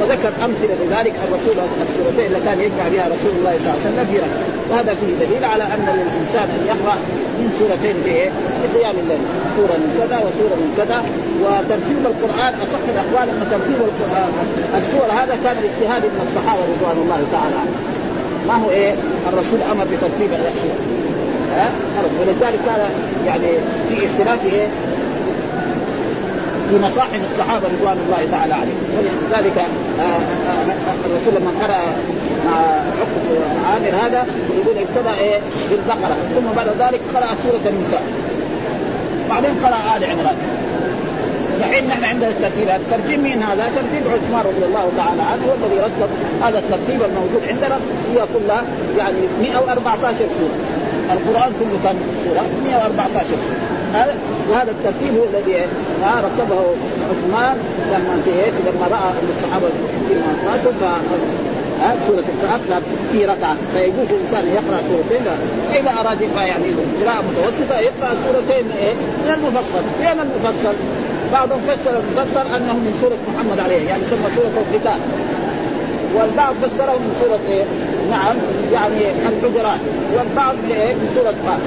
[0.00, 4.06] وذكر أمثلة لذلك الرسول السورتين اللي كان يجمع بها رسول الله صلى الله عليه وسلم
[4.10, 6.96] في ركعه وهذا فيه دليل على أن للإنسان أن يقرأ
[7.38, 8.28] من سورتين في إيه؟
[8.60, 9.22] في قيام الليل.
[9.56, 10.98] سوره من كذا وسوره من كذا.
[11.42, 13.78] وترتيب القرآن أصح الأقوال أن ترتيب
[14.80, 17.80] السور هذا كان اجتهاد من الصحابة رضوان الله تعالى عنهم.
[18.48, 18.92] ما هو إيه؟
[19.30, 20.78] الرسول أمر بترتيب السور
[21.54, 21.70] ها
[22.20, 22.90] ولذلك كان
[23.26, 23.48] يعني
[23.88, 24.68] في اختلاف إيه؟
[26.70, 28.80] في مصاحف الصحابة رضوان الله تعالى عليهم.
[28.98, 31.80] ولذلك آه، آه، آه، الرسول لما قرأ
[32.46, 32.56] مع
[33.00, 33.24] عقب
[33.70, 34.26] عامر هذا
[34.58, 35.40] يقول ابتدا إيه
[35.70, 36.16] بالبقرة.
[36.34, 38.02] ثم بعد ذلك قرأ سورة النساء.
[39.30, 40.36] بعدين قرأ آل عمران.
[41.60, 42.68] دحين نحن عندنا الترتيب.
[42.68, 46.10] الترتيب مين هذا؟ ترتيب عثمان رضي الله تعالى عنه هو الذي رتب
[46.42, 47.78] هذا الترتيب الموجود عندنا.
[48.12, 48.62] هي كلها
[48.98, 50.83] يعني 114 سورة.
[51.12, 54.14] القرآن كله كم سورة 114 سوره هذا
[54.50, 55.56] وهذا الترتيب هو الذي
[56.26, 56.60] رتبه
[57.10, 57.56] عثمان
[57.92, 58.22] لما
[58.66, 59.66] لما رأى أن الصحابة
[60.08, 60.70] فيما ماتوا
[62.06, 63.56] سورة التأخر في ركعة.
[63.72, 65.26] فيجوز الإنسان يقرأ سورتين
[65.80, 66.64] إذا أراد يقرأ يعني
[67.00, 68.94] قراءة متوسطة يقرأ سورتين إيه؟
[69.24, 70.74] من المفصل فين المفصل؟
[71.32, 75.00] بعضهم فسر المفصل أنه من سورة محمد عليه يعني سمى سورة القتال.
[76.14, 77.64] والبعض فسره من سورة إيه؟
[78.10, 78.36] نعم.
[78.72, 79.80] يعني الحجرات
[80.14, 80.54] والبعض
[81.14, 81.60] سورة قاف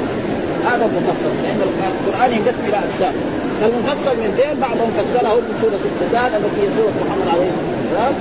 [0.65, 1.31] هذا المفصل.
[1.43, 3.13] لأن القرآن ينقسم إلى أقسام.
[3.61, 7.49] فالمفصل من ذين بعضهم فسره من سورة القتال التي هي سورة محمد عليه
[7.83, 8.13] السلام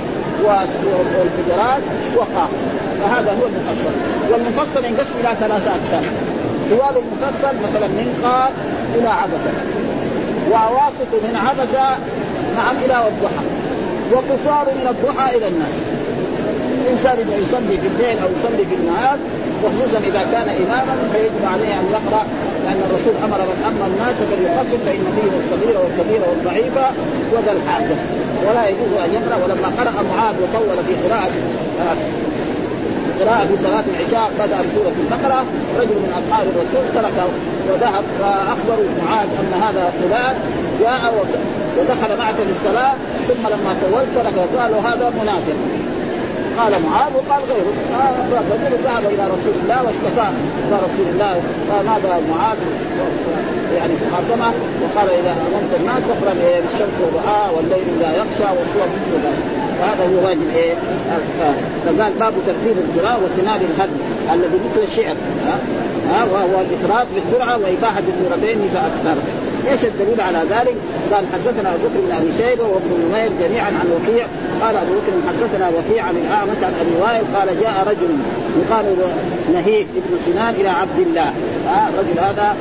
[0.45, 1.83] والحجرات
[2.15, 2.49] وقاف
[3.01, 3.93] فهذا هو المفصل.
[4.31, 6.03] والمفصل ينقسم إلى ثلاثة أقسام.
[6.69, 8.53] طوال المفصل مثلا من قاف
[8.95, 9.53] إلى عبسة.
[10.51, 11.85] وواسط من عبسة
[12.57, 13.45] نعم إلى الضحى
[14.11, 15.96] وقصار من الضحى إلى الناس.
[16.81, 19.17] الإنسان إذا يصلي في الليل أو يصلي في النهار
[19.63, 22.23] وخصوصا إذا كان اماما فيجب عليه أن يقرأ
[22.65, 26.75] لأن الرسول أمر من اما الناس فليقصر فإن فيهم الصغير والكبير والضعيف
[27.33, 27.97] وذا الحاجة.
[28.47, 29.35] ولا يجوز أن يقرأ.
[29.43, 31.35] ولما قرأ معاذ وطول في قراءة
[33.19, 35.39] قراءة في صلاة العشاء بدأ بسورة البقرة.
[35.79, 37.27] رجل من أصحاب الرسول تركه
[37.69, 40.35] وذهب فأخبروا معاذ أن هذا فلان
[40.81, 41.01] جاء
[41.77, 42.93] ودخل معك في الصلاة.
[43.27, 45.86] ثم لما طولت تركه قالوا هذا منافق.
[46.59, 47.73] قال معاذ وقال غيره.
[48.51, 50.27] رجل ذهب إلى رسول الله واشتكى
[50.67, 51.41] إلى رسول الله.
[51.85, 52.57] ماذا معاذ؟
[53.77, 54.51] يعني خاصمه
[54.81, 59.43] وقال إذا اممت الناس فقرا بالشمس وضحاها والليل اذا يخشى والصور مثل ذلك.
[59.81, 60.73] وهذا هو واجب إيه؟
[61.85, 63.99] فقال باب ترتيب القراء واجتناب الهدم
[64.33, 65.15] الذي مثل الشعر.
[66.11, 69.21] ها؟ وهو الافراط بالسرعة وإباحة السورتين فأكثر.
[69.71, 70.75] إيش الدليل على ذلك؟
[71.11, 74.25] قال حدثنا أبو بكر بن أبي شيبة وابن نمير جميعا عن وكيع
[74.61, 78.11] قال أبو بكر حدثنا وكيع عن الأعمش عن أبي وائل قال جاء رجل
[78.61, 78.85] يقال
[79.53, 81.31] نهيك ابن سنان إلى عبد الله.
[81.67, 82.55] ها الرجل هذا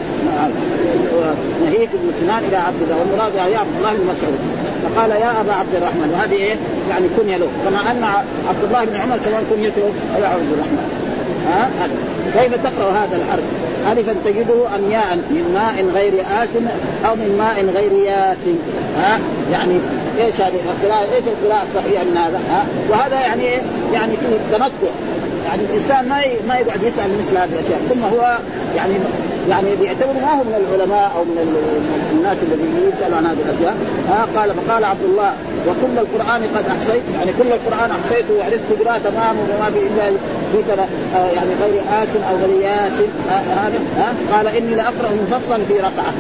[1.65, 4.39] نهيك ابن سنان إلى عبد الله والمراد يا عبد الله بن مسعود.
[4.83, 6.57] فقال يا أبا عبد الرحمن وهذه إيه؟
[6.91, 7.49] يعني كنية له.
[7.65, 8.05] كما أن
[8.49, 9.83] عبد الله بن عمر كمان كنيته
[10.23, 10.96] يا عبد الرحمن.
[11.47, 11.71] ها؟
[12.35, 13.45] كيف تقرأ هذا الحرف؟
[13.93, 16.49] الفا تجده أم ياء؟ من ماء غير آس
[17.09, 18.57] أو من ماء غير ياس.
[18.99, 19.19] ها؟
[19.53, 19.75] يعني
[20.19, 23.61] إيش هذه؟ القراءه إيش القراءة الصحيحة من هذا؟ ها؟ وهذا يعني إيه؟
[23.93, 24.93] يعني في تمتع.
[25.47, 27.81] يعني الإنسان ما ما يقعد يسأل مثل هذه الأشياء.
[27.89, 28.39] ثم هو
[28.77, 28.95] يعني
[29.49, 31.37] يعني بيعتبر ما هو من العلماء أو من
[32.13, 33.77] الناس الذين يسالوا عن هذه الأشياء.
[34.09, 35.33] ها؟ قال فقال عبد الله
[35.69, 40.09] وكل القرآن قد احصيت يعني كل القرآن أحصيته وعرفت قراءة تمام وما في إلا
[40.53, 42.93] في آه، يعني غير آس أو غير ياس
[43.31, 46.13] هذا ها قال إني لأقرأ مفصل في ركعة.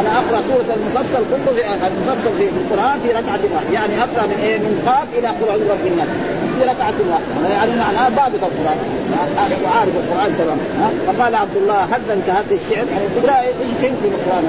[0.00, 3.72] أنا أقرأ سورة المفصل كله في المفصل في القرآن في ركعة واحدة.
[3.72, 6.08] يعني أقرأ من إيه؟ من قاف إلى قل برب الناس
[6.58, 7.54] في ركعة واحدة.
[7.54, 8.78] يعني معناه ضابط القرآن.
[9.64, 10.58] وعارف القرآن تمام.
[11.06, 14.44] فقال عبد الله أنت هذا الشعر؟ يعني تقرأ إيش فهمت في القرآن؟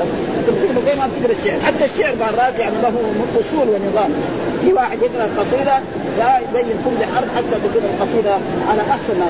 [0.47, 1.59] تقرأ زي ما تقرأ الشعر.
[1.67, 2.93] حتى الشعر مرات يعني له
[3.39, 4.11] اصول ونظام.
[4.61, 5.75] في واحد يقرأ القصيدة
[6.17, 8.33] لا يبين كل حرف حتى تكون القصيدة
[8.69, 9.29] على أحسن ما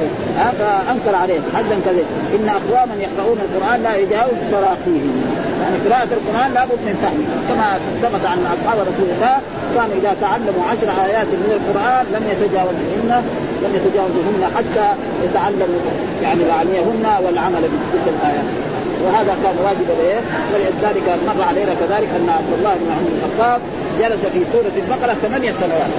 [0.60, 2.04] فأنكر عليه حدا كذا
[2.36, 5.16] إن أقواما يقرؤون القرآن لا يجاوز تراقيهم
[5.62, 7.68] يعني قراءة القرآن لابد من فهمه كما
[8.04, 9.36] ثبت عن أصحاب رسول الله
[9.76, 13.12] كانوا إذا تعلموا عشر آيات من القرآن لم يتجاوزهن
[13.64, 14.88] لم يتجاوزهن حتى
[15.26, 15.82] يتعلموا
[16.24, 18.50] يعني معانيهن والعمل بتلك الآيات.
[19.06, 20.20] وهذا كان واجبا إيه
[20.54, 23.62] ولذلك مر علينا كذلك أن عبد الله بن عمر الخطاب
[24.00, 25.92] جلس في سورة البقرة ثمانية سنوات.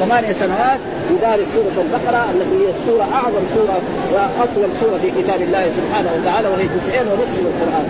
[0.00, 0.80] ثمانية سنوات
[1.10, 3.78] يدارس سورة البقرة التي هي السورة أعظم سورة
[4.12, 7.86] وأطول سورة في كتاب الله سبحانه وتعالى وهي جزئين ونصف من القرآن.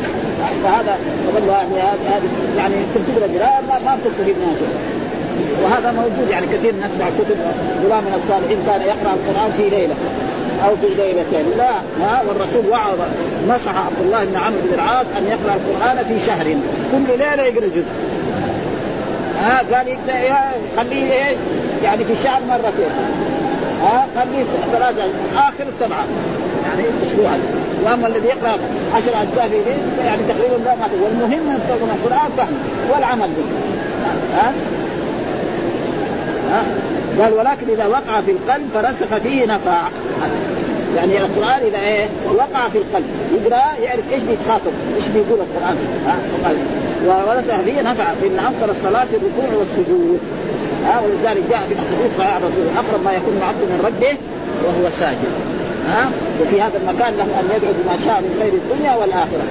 [0.64, 0.98] فهذا
[1.34, 2.28] والله يعني هذه
[2.58, 4.74] يعني تقرا قراءة ما بتستفيد منها شيء
[5.62, 7.36] وهذا موجود يعني كثير نسمع كتب
[7.84, 9.94] غلام من الصالحين كان يقرأ القرآن في ليلة
[10.66, 11.58] أو في ليلتين.
[11.58, 12.98] لا ها والرسول وعظ
[13.48, 16.46] نصح عبد الله بن عمرو بن العاص أن يقرأ القرآن في شهر.
[16.92, 17.94] كل ليلة يقرأ جزء.
[19.40, 19.86] ها قال
[20.76, 21.36] خليه إيه؟
[21.84, 22.90] يعني في الشهر مرتين.
[23.82, 25.02] ها خليه ثلاثة
[25.36, 26.04] آخر سبعة.
[26.64, 27.38] يعني اسبوعا
[27.84, 28.58] وأما الذي يقرأ
[28.94, 32.58] عشر أجزاء في بيت يعني تقريبا لا ما والمهم من القرآن فهم.
[32.94, 33.44] والعمل به.
[34.36, 34.52] ها؟
[36.50, 36.62] ها؟
[37.22, 39.88] قال ولكن إذا وقع في القلب فرسخ فيه نفع.
[40.96, 43.06] يعني القرآن إذا إيه؟ وقع في القلب.
[43.34, 45.76] يقرأ يعرف إيش بيتخاطب إيش بيقول القرآن.
[46.06, 46.16] ها؟
[47.06, 48.04] ورسخ فيه نفع.
[48.22, 50.20] فان أفضل الصلاة الركوع والسجود.
[50.86, 54.14] ها ولذلك جاء في الحديث صحيح الرسول أقرب ما يكون العبد من ربه
[54.64, 55.32] وهو ساجد.
[55.92, 56.02] ها؟
[56.40, 59.46] وفي هذا المكان له أن يدعو بما شاء من خير الدنيا والآخرة.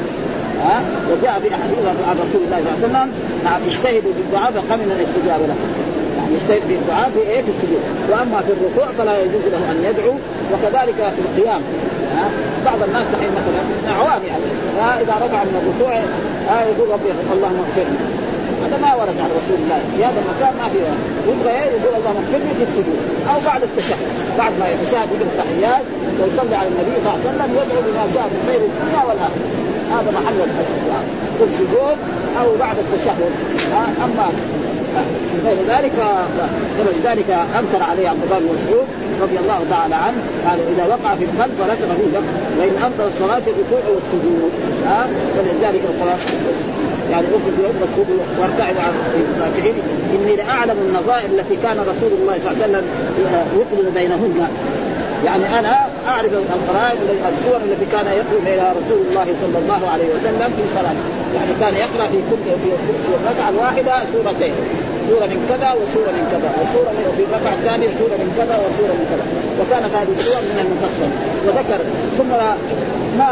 [0.66, 0.78] ها؟
[1.10, 3.08] وجاء في أحاديث عن رسول الله صلى الله عليه وسلم
[3.48, 5.58] نعم اجتهدوا بالدعاء فقمن الاستجاب له.
[6.18, 7.84] يعني يجتهد في الدعاء في إيه؟ في السجود.
[8.12, 10.14] وأما في الركوع فلا يجوز له أن يدعو
[10.52, 11.62] وكذلك في القيام.
[12.16, 12.26] ها؟
[12.68, 13.62] بعض الناس دحين مثلا
[14.00, 14.48] عوام يعني.
[15.04, 15.94] إذا رجع من الركوع
[16.72, 18.23] يقول ربي اللهم اغفر لي.
[18.64, 19.80] هذا ما ورد عن رسول الله.
[19.93, 20.80] في هذا المكان ما في
[21.30, 22.99] يبغى يقول اللهم اغفر لي في السجود.
[23.32, 24.07] أو بعد التشهد.
[24.41, 25.86] بعد ما يتشهد يقرا التحيات
[26.20, 29.47] ويصلي على النبي صلى الله عليه وسلم يدعو بما شاء من خير الدنيا والآخرة.
[29.95, 31.05] هذا محل الدعاء
[31.38, 31.97] في السجود
[32.39, 33.32] أو بعد التشهد.
[34.05, 34.26] أما
[35.45, 35.93] غير ذلك
[36.80, 38.88] ولذلك أنكر عليه عبد الله بن مسعود
[39.22, 42.18] رضي الله تعالى عنه قال إذا وقع في القلب فرسخ فيه
[42.59, 44.51] وإن افضل الصلاة الركوع والسجود.
[44.88, 45.07] ها
[45.38, 46.20] ولذلك القرآن
[47.12, 47.28] يعني
[47.58, 47.76] بيوم
[48.39, 48.93] وارتعد عن
[49.38, 49.76] الراكعين
[50.14, 52.86] إني لأعلم النظائر التي كان رسول الله صلى الله عليه وسلم
[53.60, 54.47] يقرن بينهن.
[55.26, 55.74] يعني أنا
[56.08, 56.97] أعرف القرائن
[57.32, 61.04] السور التي كان يقرا إلى رسول الله صلى الله عليه وسلم في صلاته
[61.36, 62.70] يعني كان يقرأ في كل في
[63.20, 64.54] الركعة الواحدة سورتين.
[65.10, 69.06] سورة من كذا وسورة من كذا وسورة في الركعة الثانية سورة من كذا وسورة من
[69.12, 69.26] كذا.
[69.60, 71.10] وكانت هذه السور من المفصل.
[71.45, 71.80] وذكر
[72.18, 72.32] ثم
[73.20, 73.30] ما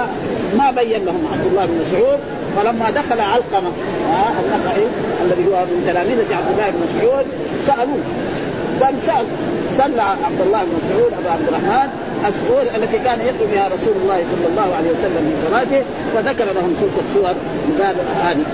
[0.60, 2.20] ما بين لهم عبد الله بن مسعود.
[2.58, 3.72] فلما دخل علقمة
[4.12, 4.86] آه النخعي
[5.26, 7.26] الذي هو من تلاميذه عبد الله بن مسعود
[7.68, 8.04] سألوه.
[8.82, 9.26] قال سال
[9.78, 11.90] سل عبد الله بن مسعود ابو عبد الرحمن
[12.28, 15.82] السور التي كان يقرا بها رسول الله صلى الله عليه وسلم في صلاته
[16.14, 17.36] فذكر لهم سوره السور
[17.80, 18.46] قال هذه.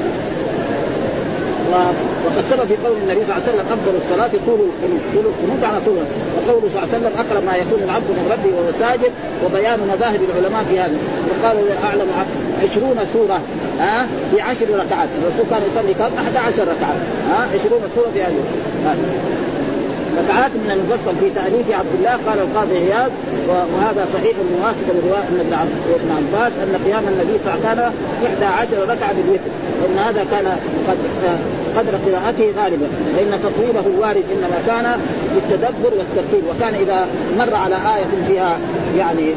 [2.25, 5.63] وقد ثبت في قول النبي صلى الله عليه وسلم أفضل الصلاة طول القنوت، طول القنوت
[5.63, 6.03] على طول
[6.35, 9.11] وقوله صلى الله عليه وسلم أقرب ما يكون العبد من ربه وهو ساجد
[9.45, 10.97] وبيان مذاهب العلماء في هذا.
[11.29, 12.09] وقال أعلم
[12.63, 13.41] عشرون سورة
[13.79, 15.09] ها؟ في عشر ركعات.
[15.21, 16.95] الرسول كان يصلي كم؟ 11 ركعة
[17.29, 18.43] ها؟ عشرون سورة في هذه.
[20.23, 23.11] ركعات من المفصل في تأليف عبد الله قال القاضي عياض
[23.47, 25.27] وهذا صحيح موافق لرواية
[25.99, 27.93] ابن عباس أن قيام النبي صلى الله عليه وسلم
[28.39, 29.51] كان 11 ركعة بالوتر
[29.81, 30.47] وأن هذا كان
[30.87, 30.97] قد
[31.77, 32.87] قدر قراءته غالبا.
[33.15, 34.99] فإن تطويله الوارد إنما كان
[35.35, 36.43] بالتدبر والترتيب.
[36.49, 37.07] وكان إذا
[37.39, 38.57] مر على آية فيها
[38.97, 39.33] يعني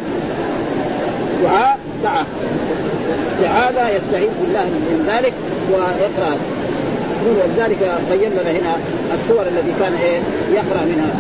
[1.43, 2.25] دعاء دعا
[3.31, 5.35] استعاذة يستعيذ بالله من ذلك
[5.73, 6.35] ويقرأ.
[7.27, 8.75] ولذلك بين لنا هنا
[9.15, 10.19] السور التي كان إيه
[10.59, 11.11] يقرأ منها.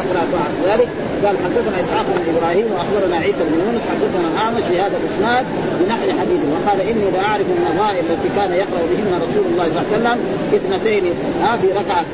[0.00, 0.88] يقرأ بعد ذلك.
[1.24, 3.82] قال حدثنا إسحاق بن إبراهيم وأخبرنا عيسى بن يونس.
[3.92, 5.46] حدثنا الاعمش بهذا الإسناد
[5.80, 6.40] بنحو حديث.
[6.52, 10.18] وقال إني لاعرف النظائر التي كان يقرأ بهن رسول الله صلى الله عليه وسلم
[10.56, 12.04] اثنتين ها في ركعة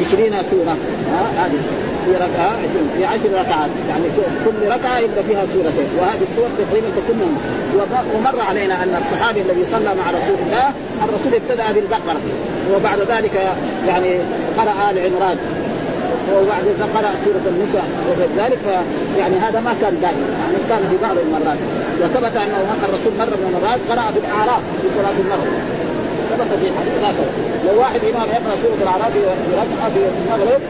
[0.00, 0.76] عشرين سورة.
[1.12, 1.83] ها هذه.
[2.04, 2.52] في ركعة
[2.96, 3.70] في عشر ركعات.
[3.88, 4.04] يعني
[4.44, 5.88] كل ركعة يبدأ فيها سورتين.
[5.98, 7.36] وهذه السور تقريبا تكون
[8.14, 10.66] ومر علينا أن الصحابي الذي صلى مع رسول الله
[11.04, 12.20] الرسول ابتدأ بالبقرة.
[12.74, 13.34] وبعد ذلك
[13.88, 14.10] يعني
[14.58, 15.36] قرأ آل عمران.
[16.34, 17.86] وبعد ذلك قرأ سورة النساء.
[18.08, 18.64] وغير ذلك
[19.18, 20.26] يعني هذا ما كان دائما.
[20.42, 21.58] يعني كان في بعض المرات.
[22.00, 25.56] وثبت أنه الرسول مرة من المرات قرأ بالأعراف في صلاة المغرب.
[26.30, 26.66] ثبت في
[27.00, 27.26] هكذا
[27.66, 30.60] لو واحد إمام يقرأ سورة الأعراف في ركعة في المغرب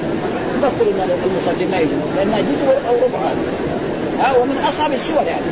[0.58, 0.86] يفصل
[1.26, 3.18] المصلي ما يجوز لانها جزء أو ربع
[4.20, 5.46] ها ومن أصعب السور يعني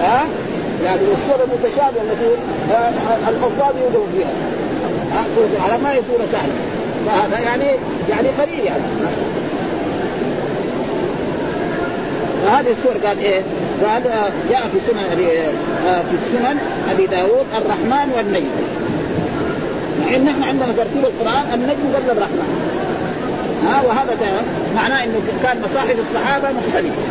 [0.00, 0.24] ها؟
[0.84, 2.30] يعني السور المتشابهه التي
[3.28, 4.32] الحفاظ يوجد فيها.
[5.56, 6.52] العلم ما هي سوره سهله
[7.06, 7.64] فهذا يعني
[8.10, 8.82] يعني قليل يعني.
[12.46, 13.42] فهذه السور قال إيه؟
[13.84, 14.02] قال
[14.50, 15.26] جاء في سنن أبي
[16.10, 16.58] في سنن
[16.90, 18.50] أبي داود الرحمن والنجم.
[20.16, 22.63] إن نحن عندنا ترتيب القرآن النجم قبل الرحمن.
[23.66, 24.16] ها وهذا
[24.76, 27.02] معناه إنه كان مصاحف الصحابة مختلفة.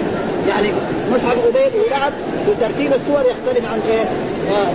[0.50, 0.70] يعني
[1.12, 2.14] مصحف أبي بن كعب
[2.46, 4.02] في ترتيب السور يختلف عن إيه؟
[4.56, 4.72] آه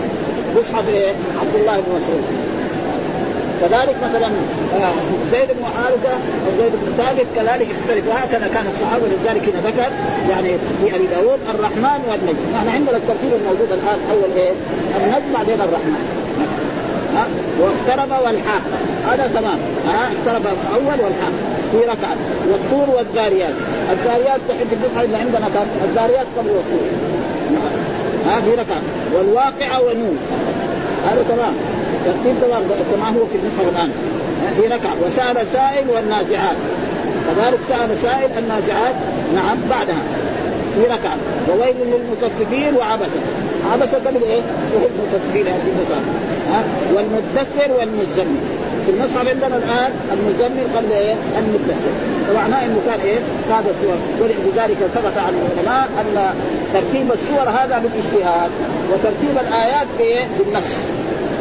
[0.57, 2.25] مصحف إيه؟ عبد الله بن مسعود.
[3.61, 4.93] كذلك مثلا آه
[5.33, 6.13] زيد بن حارثة
[6.45, 8.09] أو زيد بن ثابت كذلك يختلف.
[8.09, 9.91] وهكذا كان الصحابة لذلك هنا ذكر
[10.31, 12.45] يعني في أبي داود الرحمن والنجم.
[12.55, 14.53] نحن عندنا الترتيب الموجود الآن أول إيه؟
[14.97, 16.05] النجم بعدين الرحمن.
[17.17, 17.27] ها؟
[17.61, 18.63] واقترب والحاق.
[19.09, 19.59] هذا تمام.
[19.89, 21.33] ها؟ اقترب الأول والحاق.
[21.73, 22.17] في ركعه
[22.51, 23.55] والطور والذاريات.
[23.93, 26.89] الذاريات تحب النصح اللي عندنا كان الذاريات قبل والطور.
[28.27, 28.83] ها في ركعة.
[29.15, 30.19] والواقعة ونون
[31.07, 31.55] هذا تمام.
[32.05, 32.63] ترتيب تمام
[32.93, 33.91] كما هو في النصح الآن.
[34.57, 34.95] في ركعة.
[35.07, 36.57] وسال سائل والنازعات.
[37.27, 38.95] كذلك سال سائل النازعات
[39.35, 40.03] نعم بعدها.
[40.75, 41.17] في ركعة.
[41.49, 43.21] وويل للمطففين وعبسة.
[43.73, 44.41] عبسة قبل إيه؟
[44.75, 46.05] وهي المطففين في المصحف
[46.53, 46.65] ها
[46.95, 48.58] والمدثر والمزمل.
[48.89, 51.93] في المصحف عندنا الآن المزمل قبل إيه؟ المدثر
[52.29, 53.19] فمعناه إنه كان إيه؟
[53.51, 56.35] هذا السور ولذلك ثبت عن العلماء أن
[56.75, 58.51] ترتيب السور هذا بالاجتهاد
[58.93, 60.65] وترتيب الآيات بايه؟ بالنص.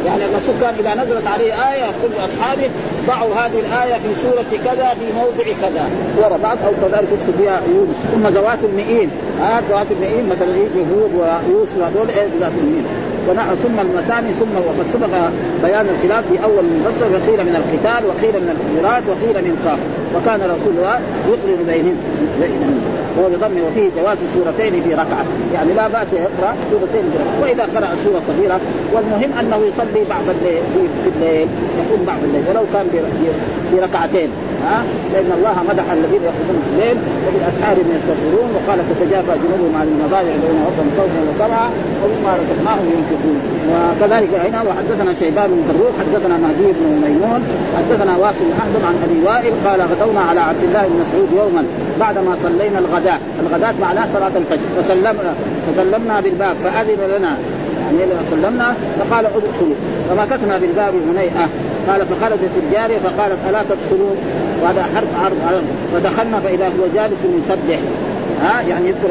[0.06, 2.70] يعني الرسول كان إذا نزلت عليه آية يقول لاصحابه
[3.06, 5.90] ضعوا هذه الآية في سورة كذا في موضع كذا.
[6.18, 7.96] ورا بعض أو كذلك يكتب بها يونس.
[8.12, 9.10] ثم ذوات المئين.
[9.40, 12.86] ها ذات المئين مثلا يجي هود ويوسف هذول إيه؟ ذات المئين.
[13.36, 15.28] ثم المثاني ثم وقد سبق
[15.64, 19.78] بيان الخلاف في أول المفصل وقيل من القتال وقيل من الحجرات وقيل من قاف
[20.14, 21.96] وكان رسول الله يقرن بينهم
[23.16, 25.24] وهو بضم وفيه جواز سورتين في ركعة.
[25.54, 27.36] يعني لا بأس يقرأ سورتين في ركعة.
[27.42, 28.60] وإذا قرأ سورة صغيرة
[28.92, 30.62] والمهم أنه يصلي بعض الليل
[31.04, 31.48] في الليل
[31.80, 32.42] يقوم بعض الليل.
[32.48, 32.86] ولو كان
[33.70, 34.30] في ركعتين.
[34.66, 34.78] ها؟
[35.12, 40.30] لأن الله مدح الذين يقومون في الليل وبالأسحار هم يستغفرون وقال تتجافى جنوبهم عن المضاجع
[40.36, 41.68] يدعون ربهم خوفا وطمعا
[42.02, 43.38] ومما رزقناهم ينفقون.
[43.70, 47.40] وكذلك هنا وحدثنا شيبان بن حدثنا مهدي بن ميمون
[47.78, 51.64] حدثنا واصل بن عن أبي وائل قال غدونا على عبد الله بن مسعود يوما
[52.00, 54.82] بعدما صلينا الغداء، الغداء معناه صلاة الفجر.
[54.82, 55.34] فسلمنا
[55.66, 57.36] فسلمنا بالباب فأذن لنا.
[57.84, 59.78] يعني سلمنا فقال ادخلوا.
[60.10, 61.48] فمكثنا بالباب هنيئة.
[61.88, 64.16] قال فخرجت الجارية فقالت ألا تدخلون
[64.62, 65.08] وهذا حرف
[65.48, 67.78] عرض فدخلنا فإذا هو جالس يسبح.
[68.42, 69.08] ها؟ يعني يذكر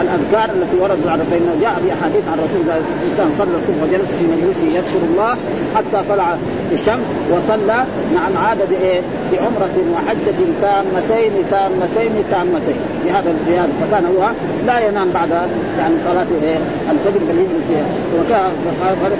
[0.00, 4.10] الأذكار التي وردت على فانه جاء في احاديث عن رسول الله الانسان صلى الصبح وجلس
[4.18, 5.36] في مجلسه يذكر الله
[5.76, 6.36] حتى طلع
[6.72, 9.00] الشمس وصلى نعم عاد بإيه؟
[9.32, 12.80] بعمرة وحجه تامتين تامتين تامتين.
[13.04, 14.30] بهذا بهذا فكان هو
[14.66, 15.30] لا ينام بعد
[15.78, 16.58] يعني صلاة إيه؟
[16.92, 17.68] الفجر بل يجلس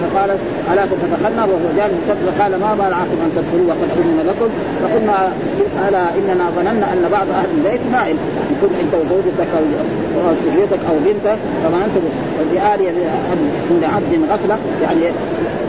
[0.03, 0.31] فقال
[0.73, 4.49] ألا تدخلنا وهو جالس فقال ما منعكم أن تدخلوا وقد اذن لكم.
[4.83, 5.33] فقلنا
[5.89, 9.65] ألا إننا ظننا أن بعض أهل البيت نائم يعني أنت وزوجتك أو
[10.45, 11.97] سريتك أو بنتك فما انت
[12.53, 12.81] بآل
[13.71, 14.59] عند عبد غفلة.
[14.83, 15.01] يعني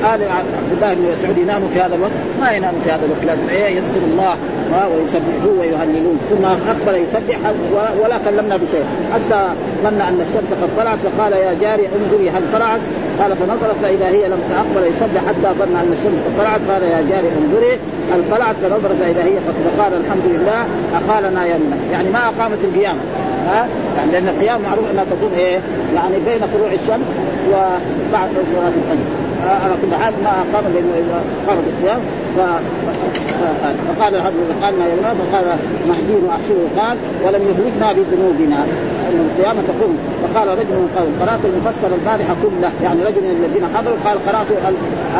[0.04, 2.12] آل عبد الله بن مسعود يناموا في هذا الوقت.
[2.42, 4.36] ما يناموا في هذا الوقت لازم إيه يذكر الله
[4.92, 7.38] ويسبحوه ويهللون ثم اقبل يسبح
[8.04, 8.86] ولا كلمنا بشيء.
[9.14, 9.48] حتى
[9.84, 12.80] ظن أن الشمس قد طلعت فقال يا جاري انظري هل طلعت؟
[13.20, 17.02] قال فنظرت فإذا هي لم تقبل يسبح حتى ظن أن الشمس قد طلعت قال يا
[17.10, 17.74] جاري انظري
[18.14, 20.66] هل طلعت؟ فنظرت فإذا هي قد فقال الحمد لله
[21.00, 23.00] أقالنا يمنا يعني ما أقامت القيامة.
[23.48, 25.60] ها؟ يعني لأن القيام معروف أنها تكون إيه؟
[25.96, 27.08] يعني بين طلوع الشمس
[27.50, 29.23] وبعد صلاة الفجر.
[29.82, 32.00] كل حال ما اقام لأنه إذا قامت القيام
[33.98, 35.46] فقال لله قال ما يمنع فقال
[35.88, 38.60] مهدي وأحسنه قال ولم يهلكنا بذنوبنا.
[39.10, 39.98] ان القيامة تقوم.
[40.34, 44.48] فقال رجل من قوم قرأت المفصل البارحة كله يعني رجل من الذين حضروا قال قرأت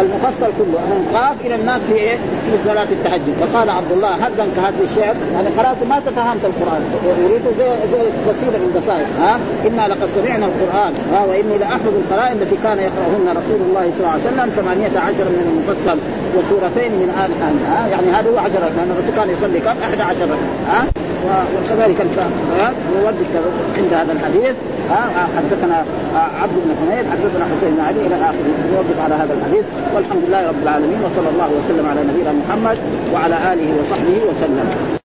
[0.02, 0.80] المفصل كله.
[0.94, 5.16] من قاف إلى الناس في إيه؟ في صلاة التهجد فقال عبد الله هل كهذا الشعر؟
[5.34, 6.82] يعني قرأت ما تفهمت القرآن.
[7.26, 12.42] أريد زي زي قصيده من قصائد ها؟ إنا لقد سمعنا القرآن ها؟ وإني لأحفظ القرائن
[12.42, 15.98] التي كان يقرأهن رسول الله صلى الله عليه وسلم ثمانية عشر من المفصل
[16.36, 17.32] وسورتين من آل
[17.72, 20.28] ها؟ يعني هذا هو عشرة لأن الرسول كان يصلي كم؟ 11
[20.72, 20.86] ها؟
[21.26, 21.98] وكذلك
[22.96, 23.16] يورد
[23.78, 24.56] عند هذا الحديث
[24.90, 25.03] ها؟
[25.38, 25.78] حدثنا
[26.42, 28.56] عبد بن حميد حدثنا حسين علي إلى آخره.
[28.76, 29.66] يوقف على هذا الحديث.
[29.96, 32.78] والحمد لله رب العالمين وصلى الله وسلم على نبينا محمد
[33.14, 35.03] وعلى آله وصحبه وسلم.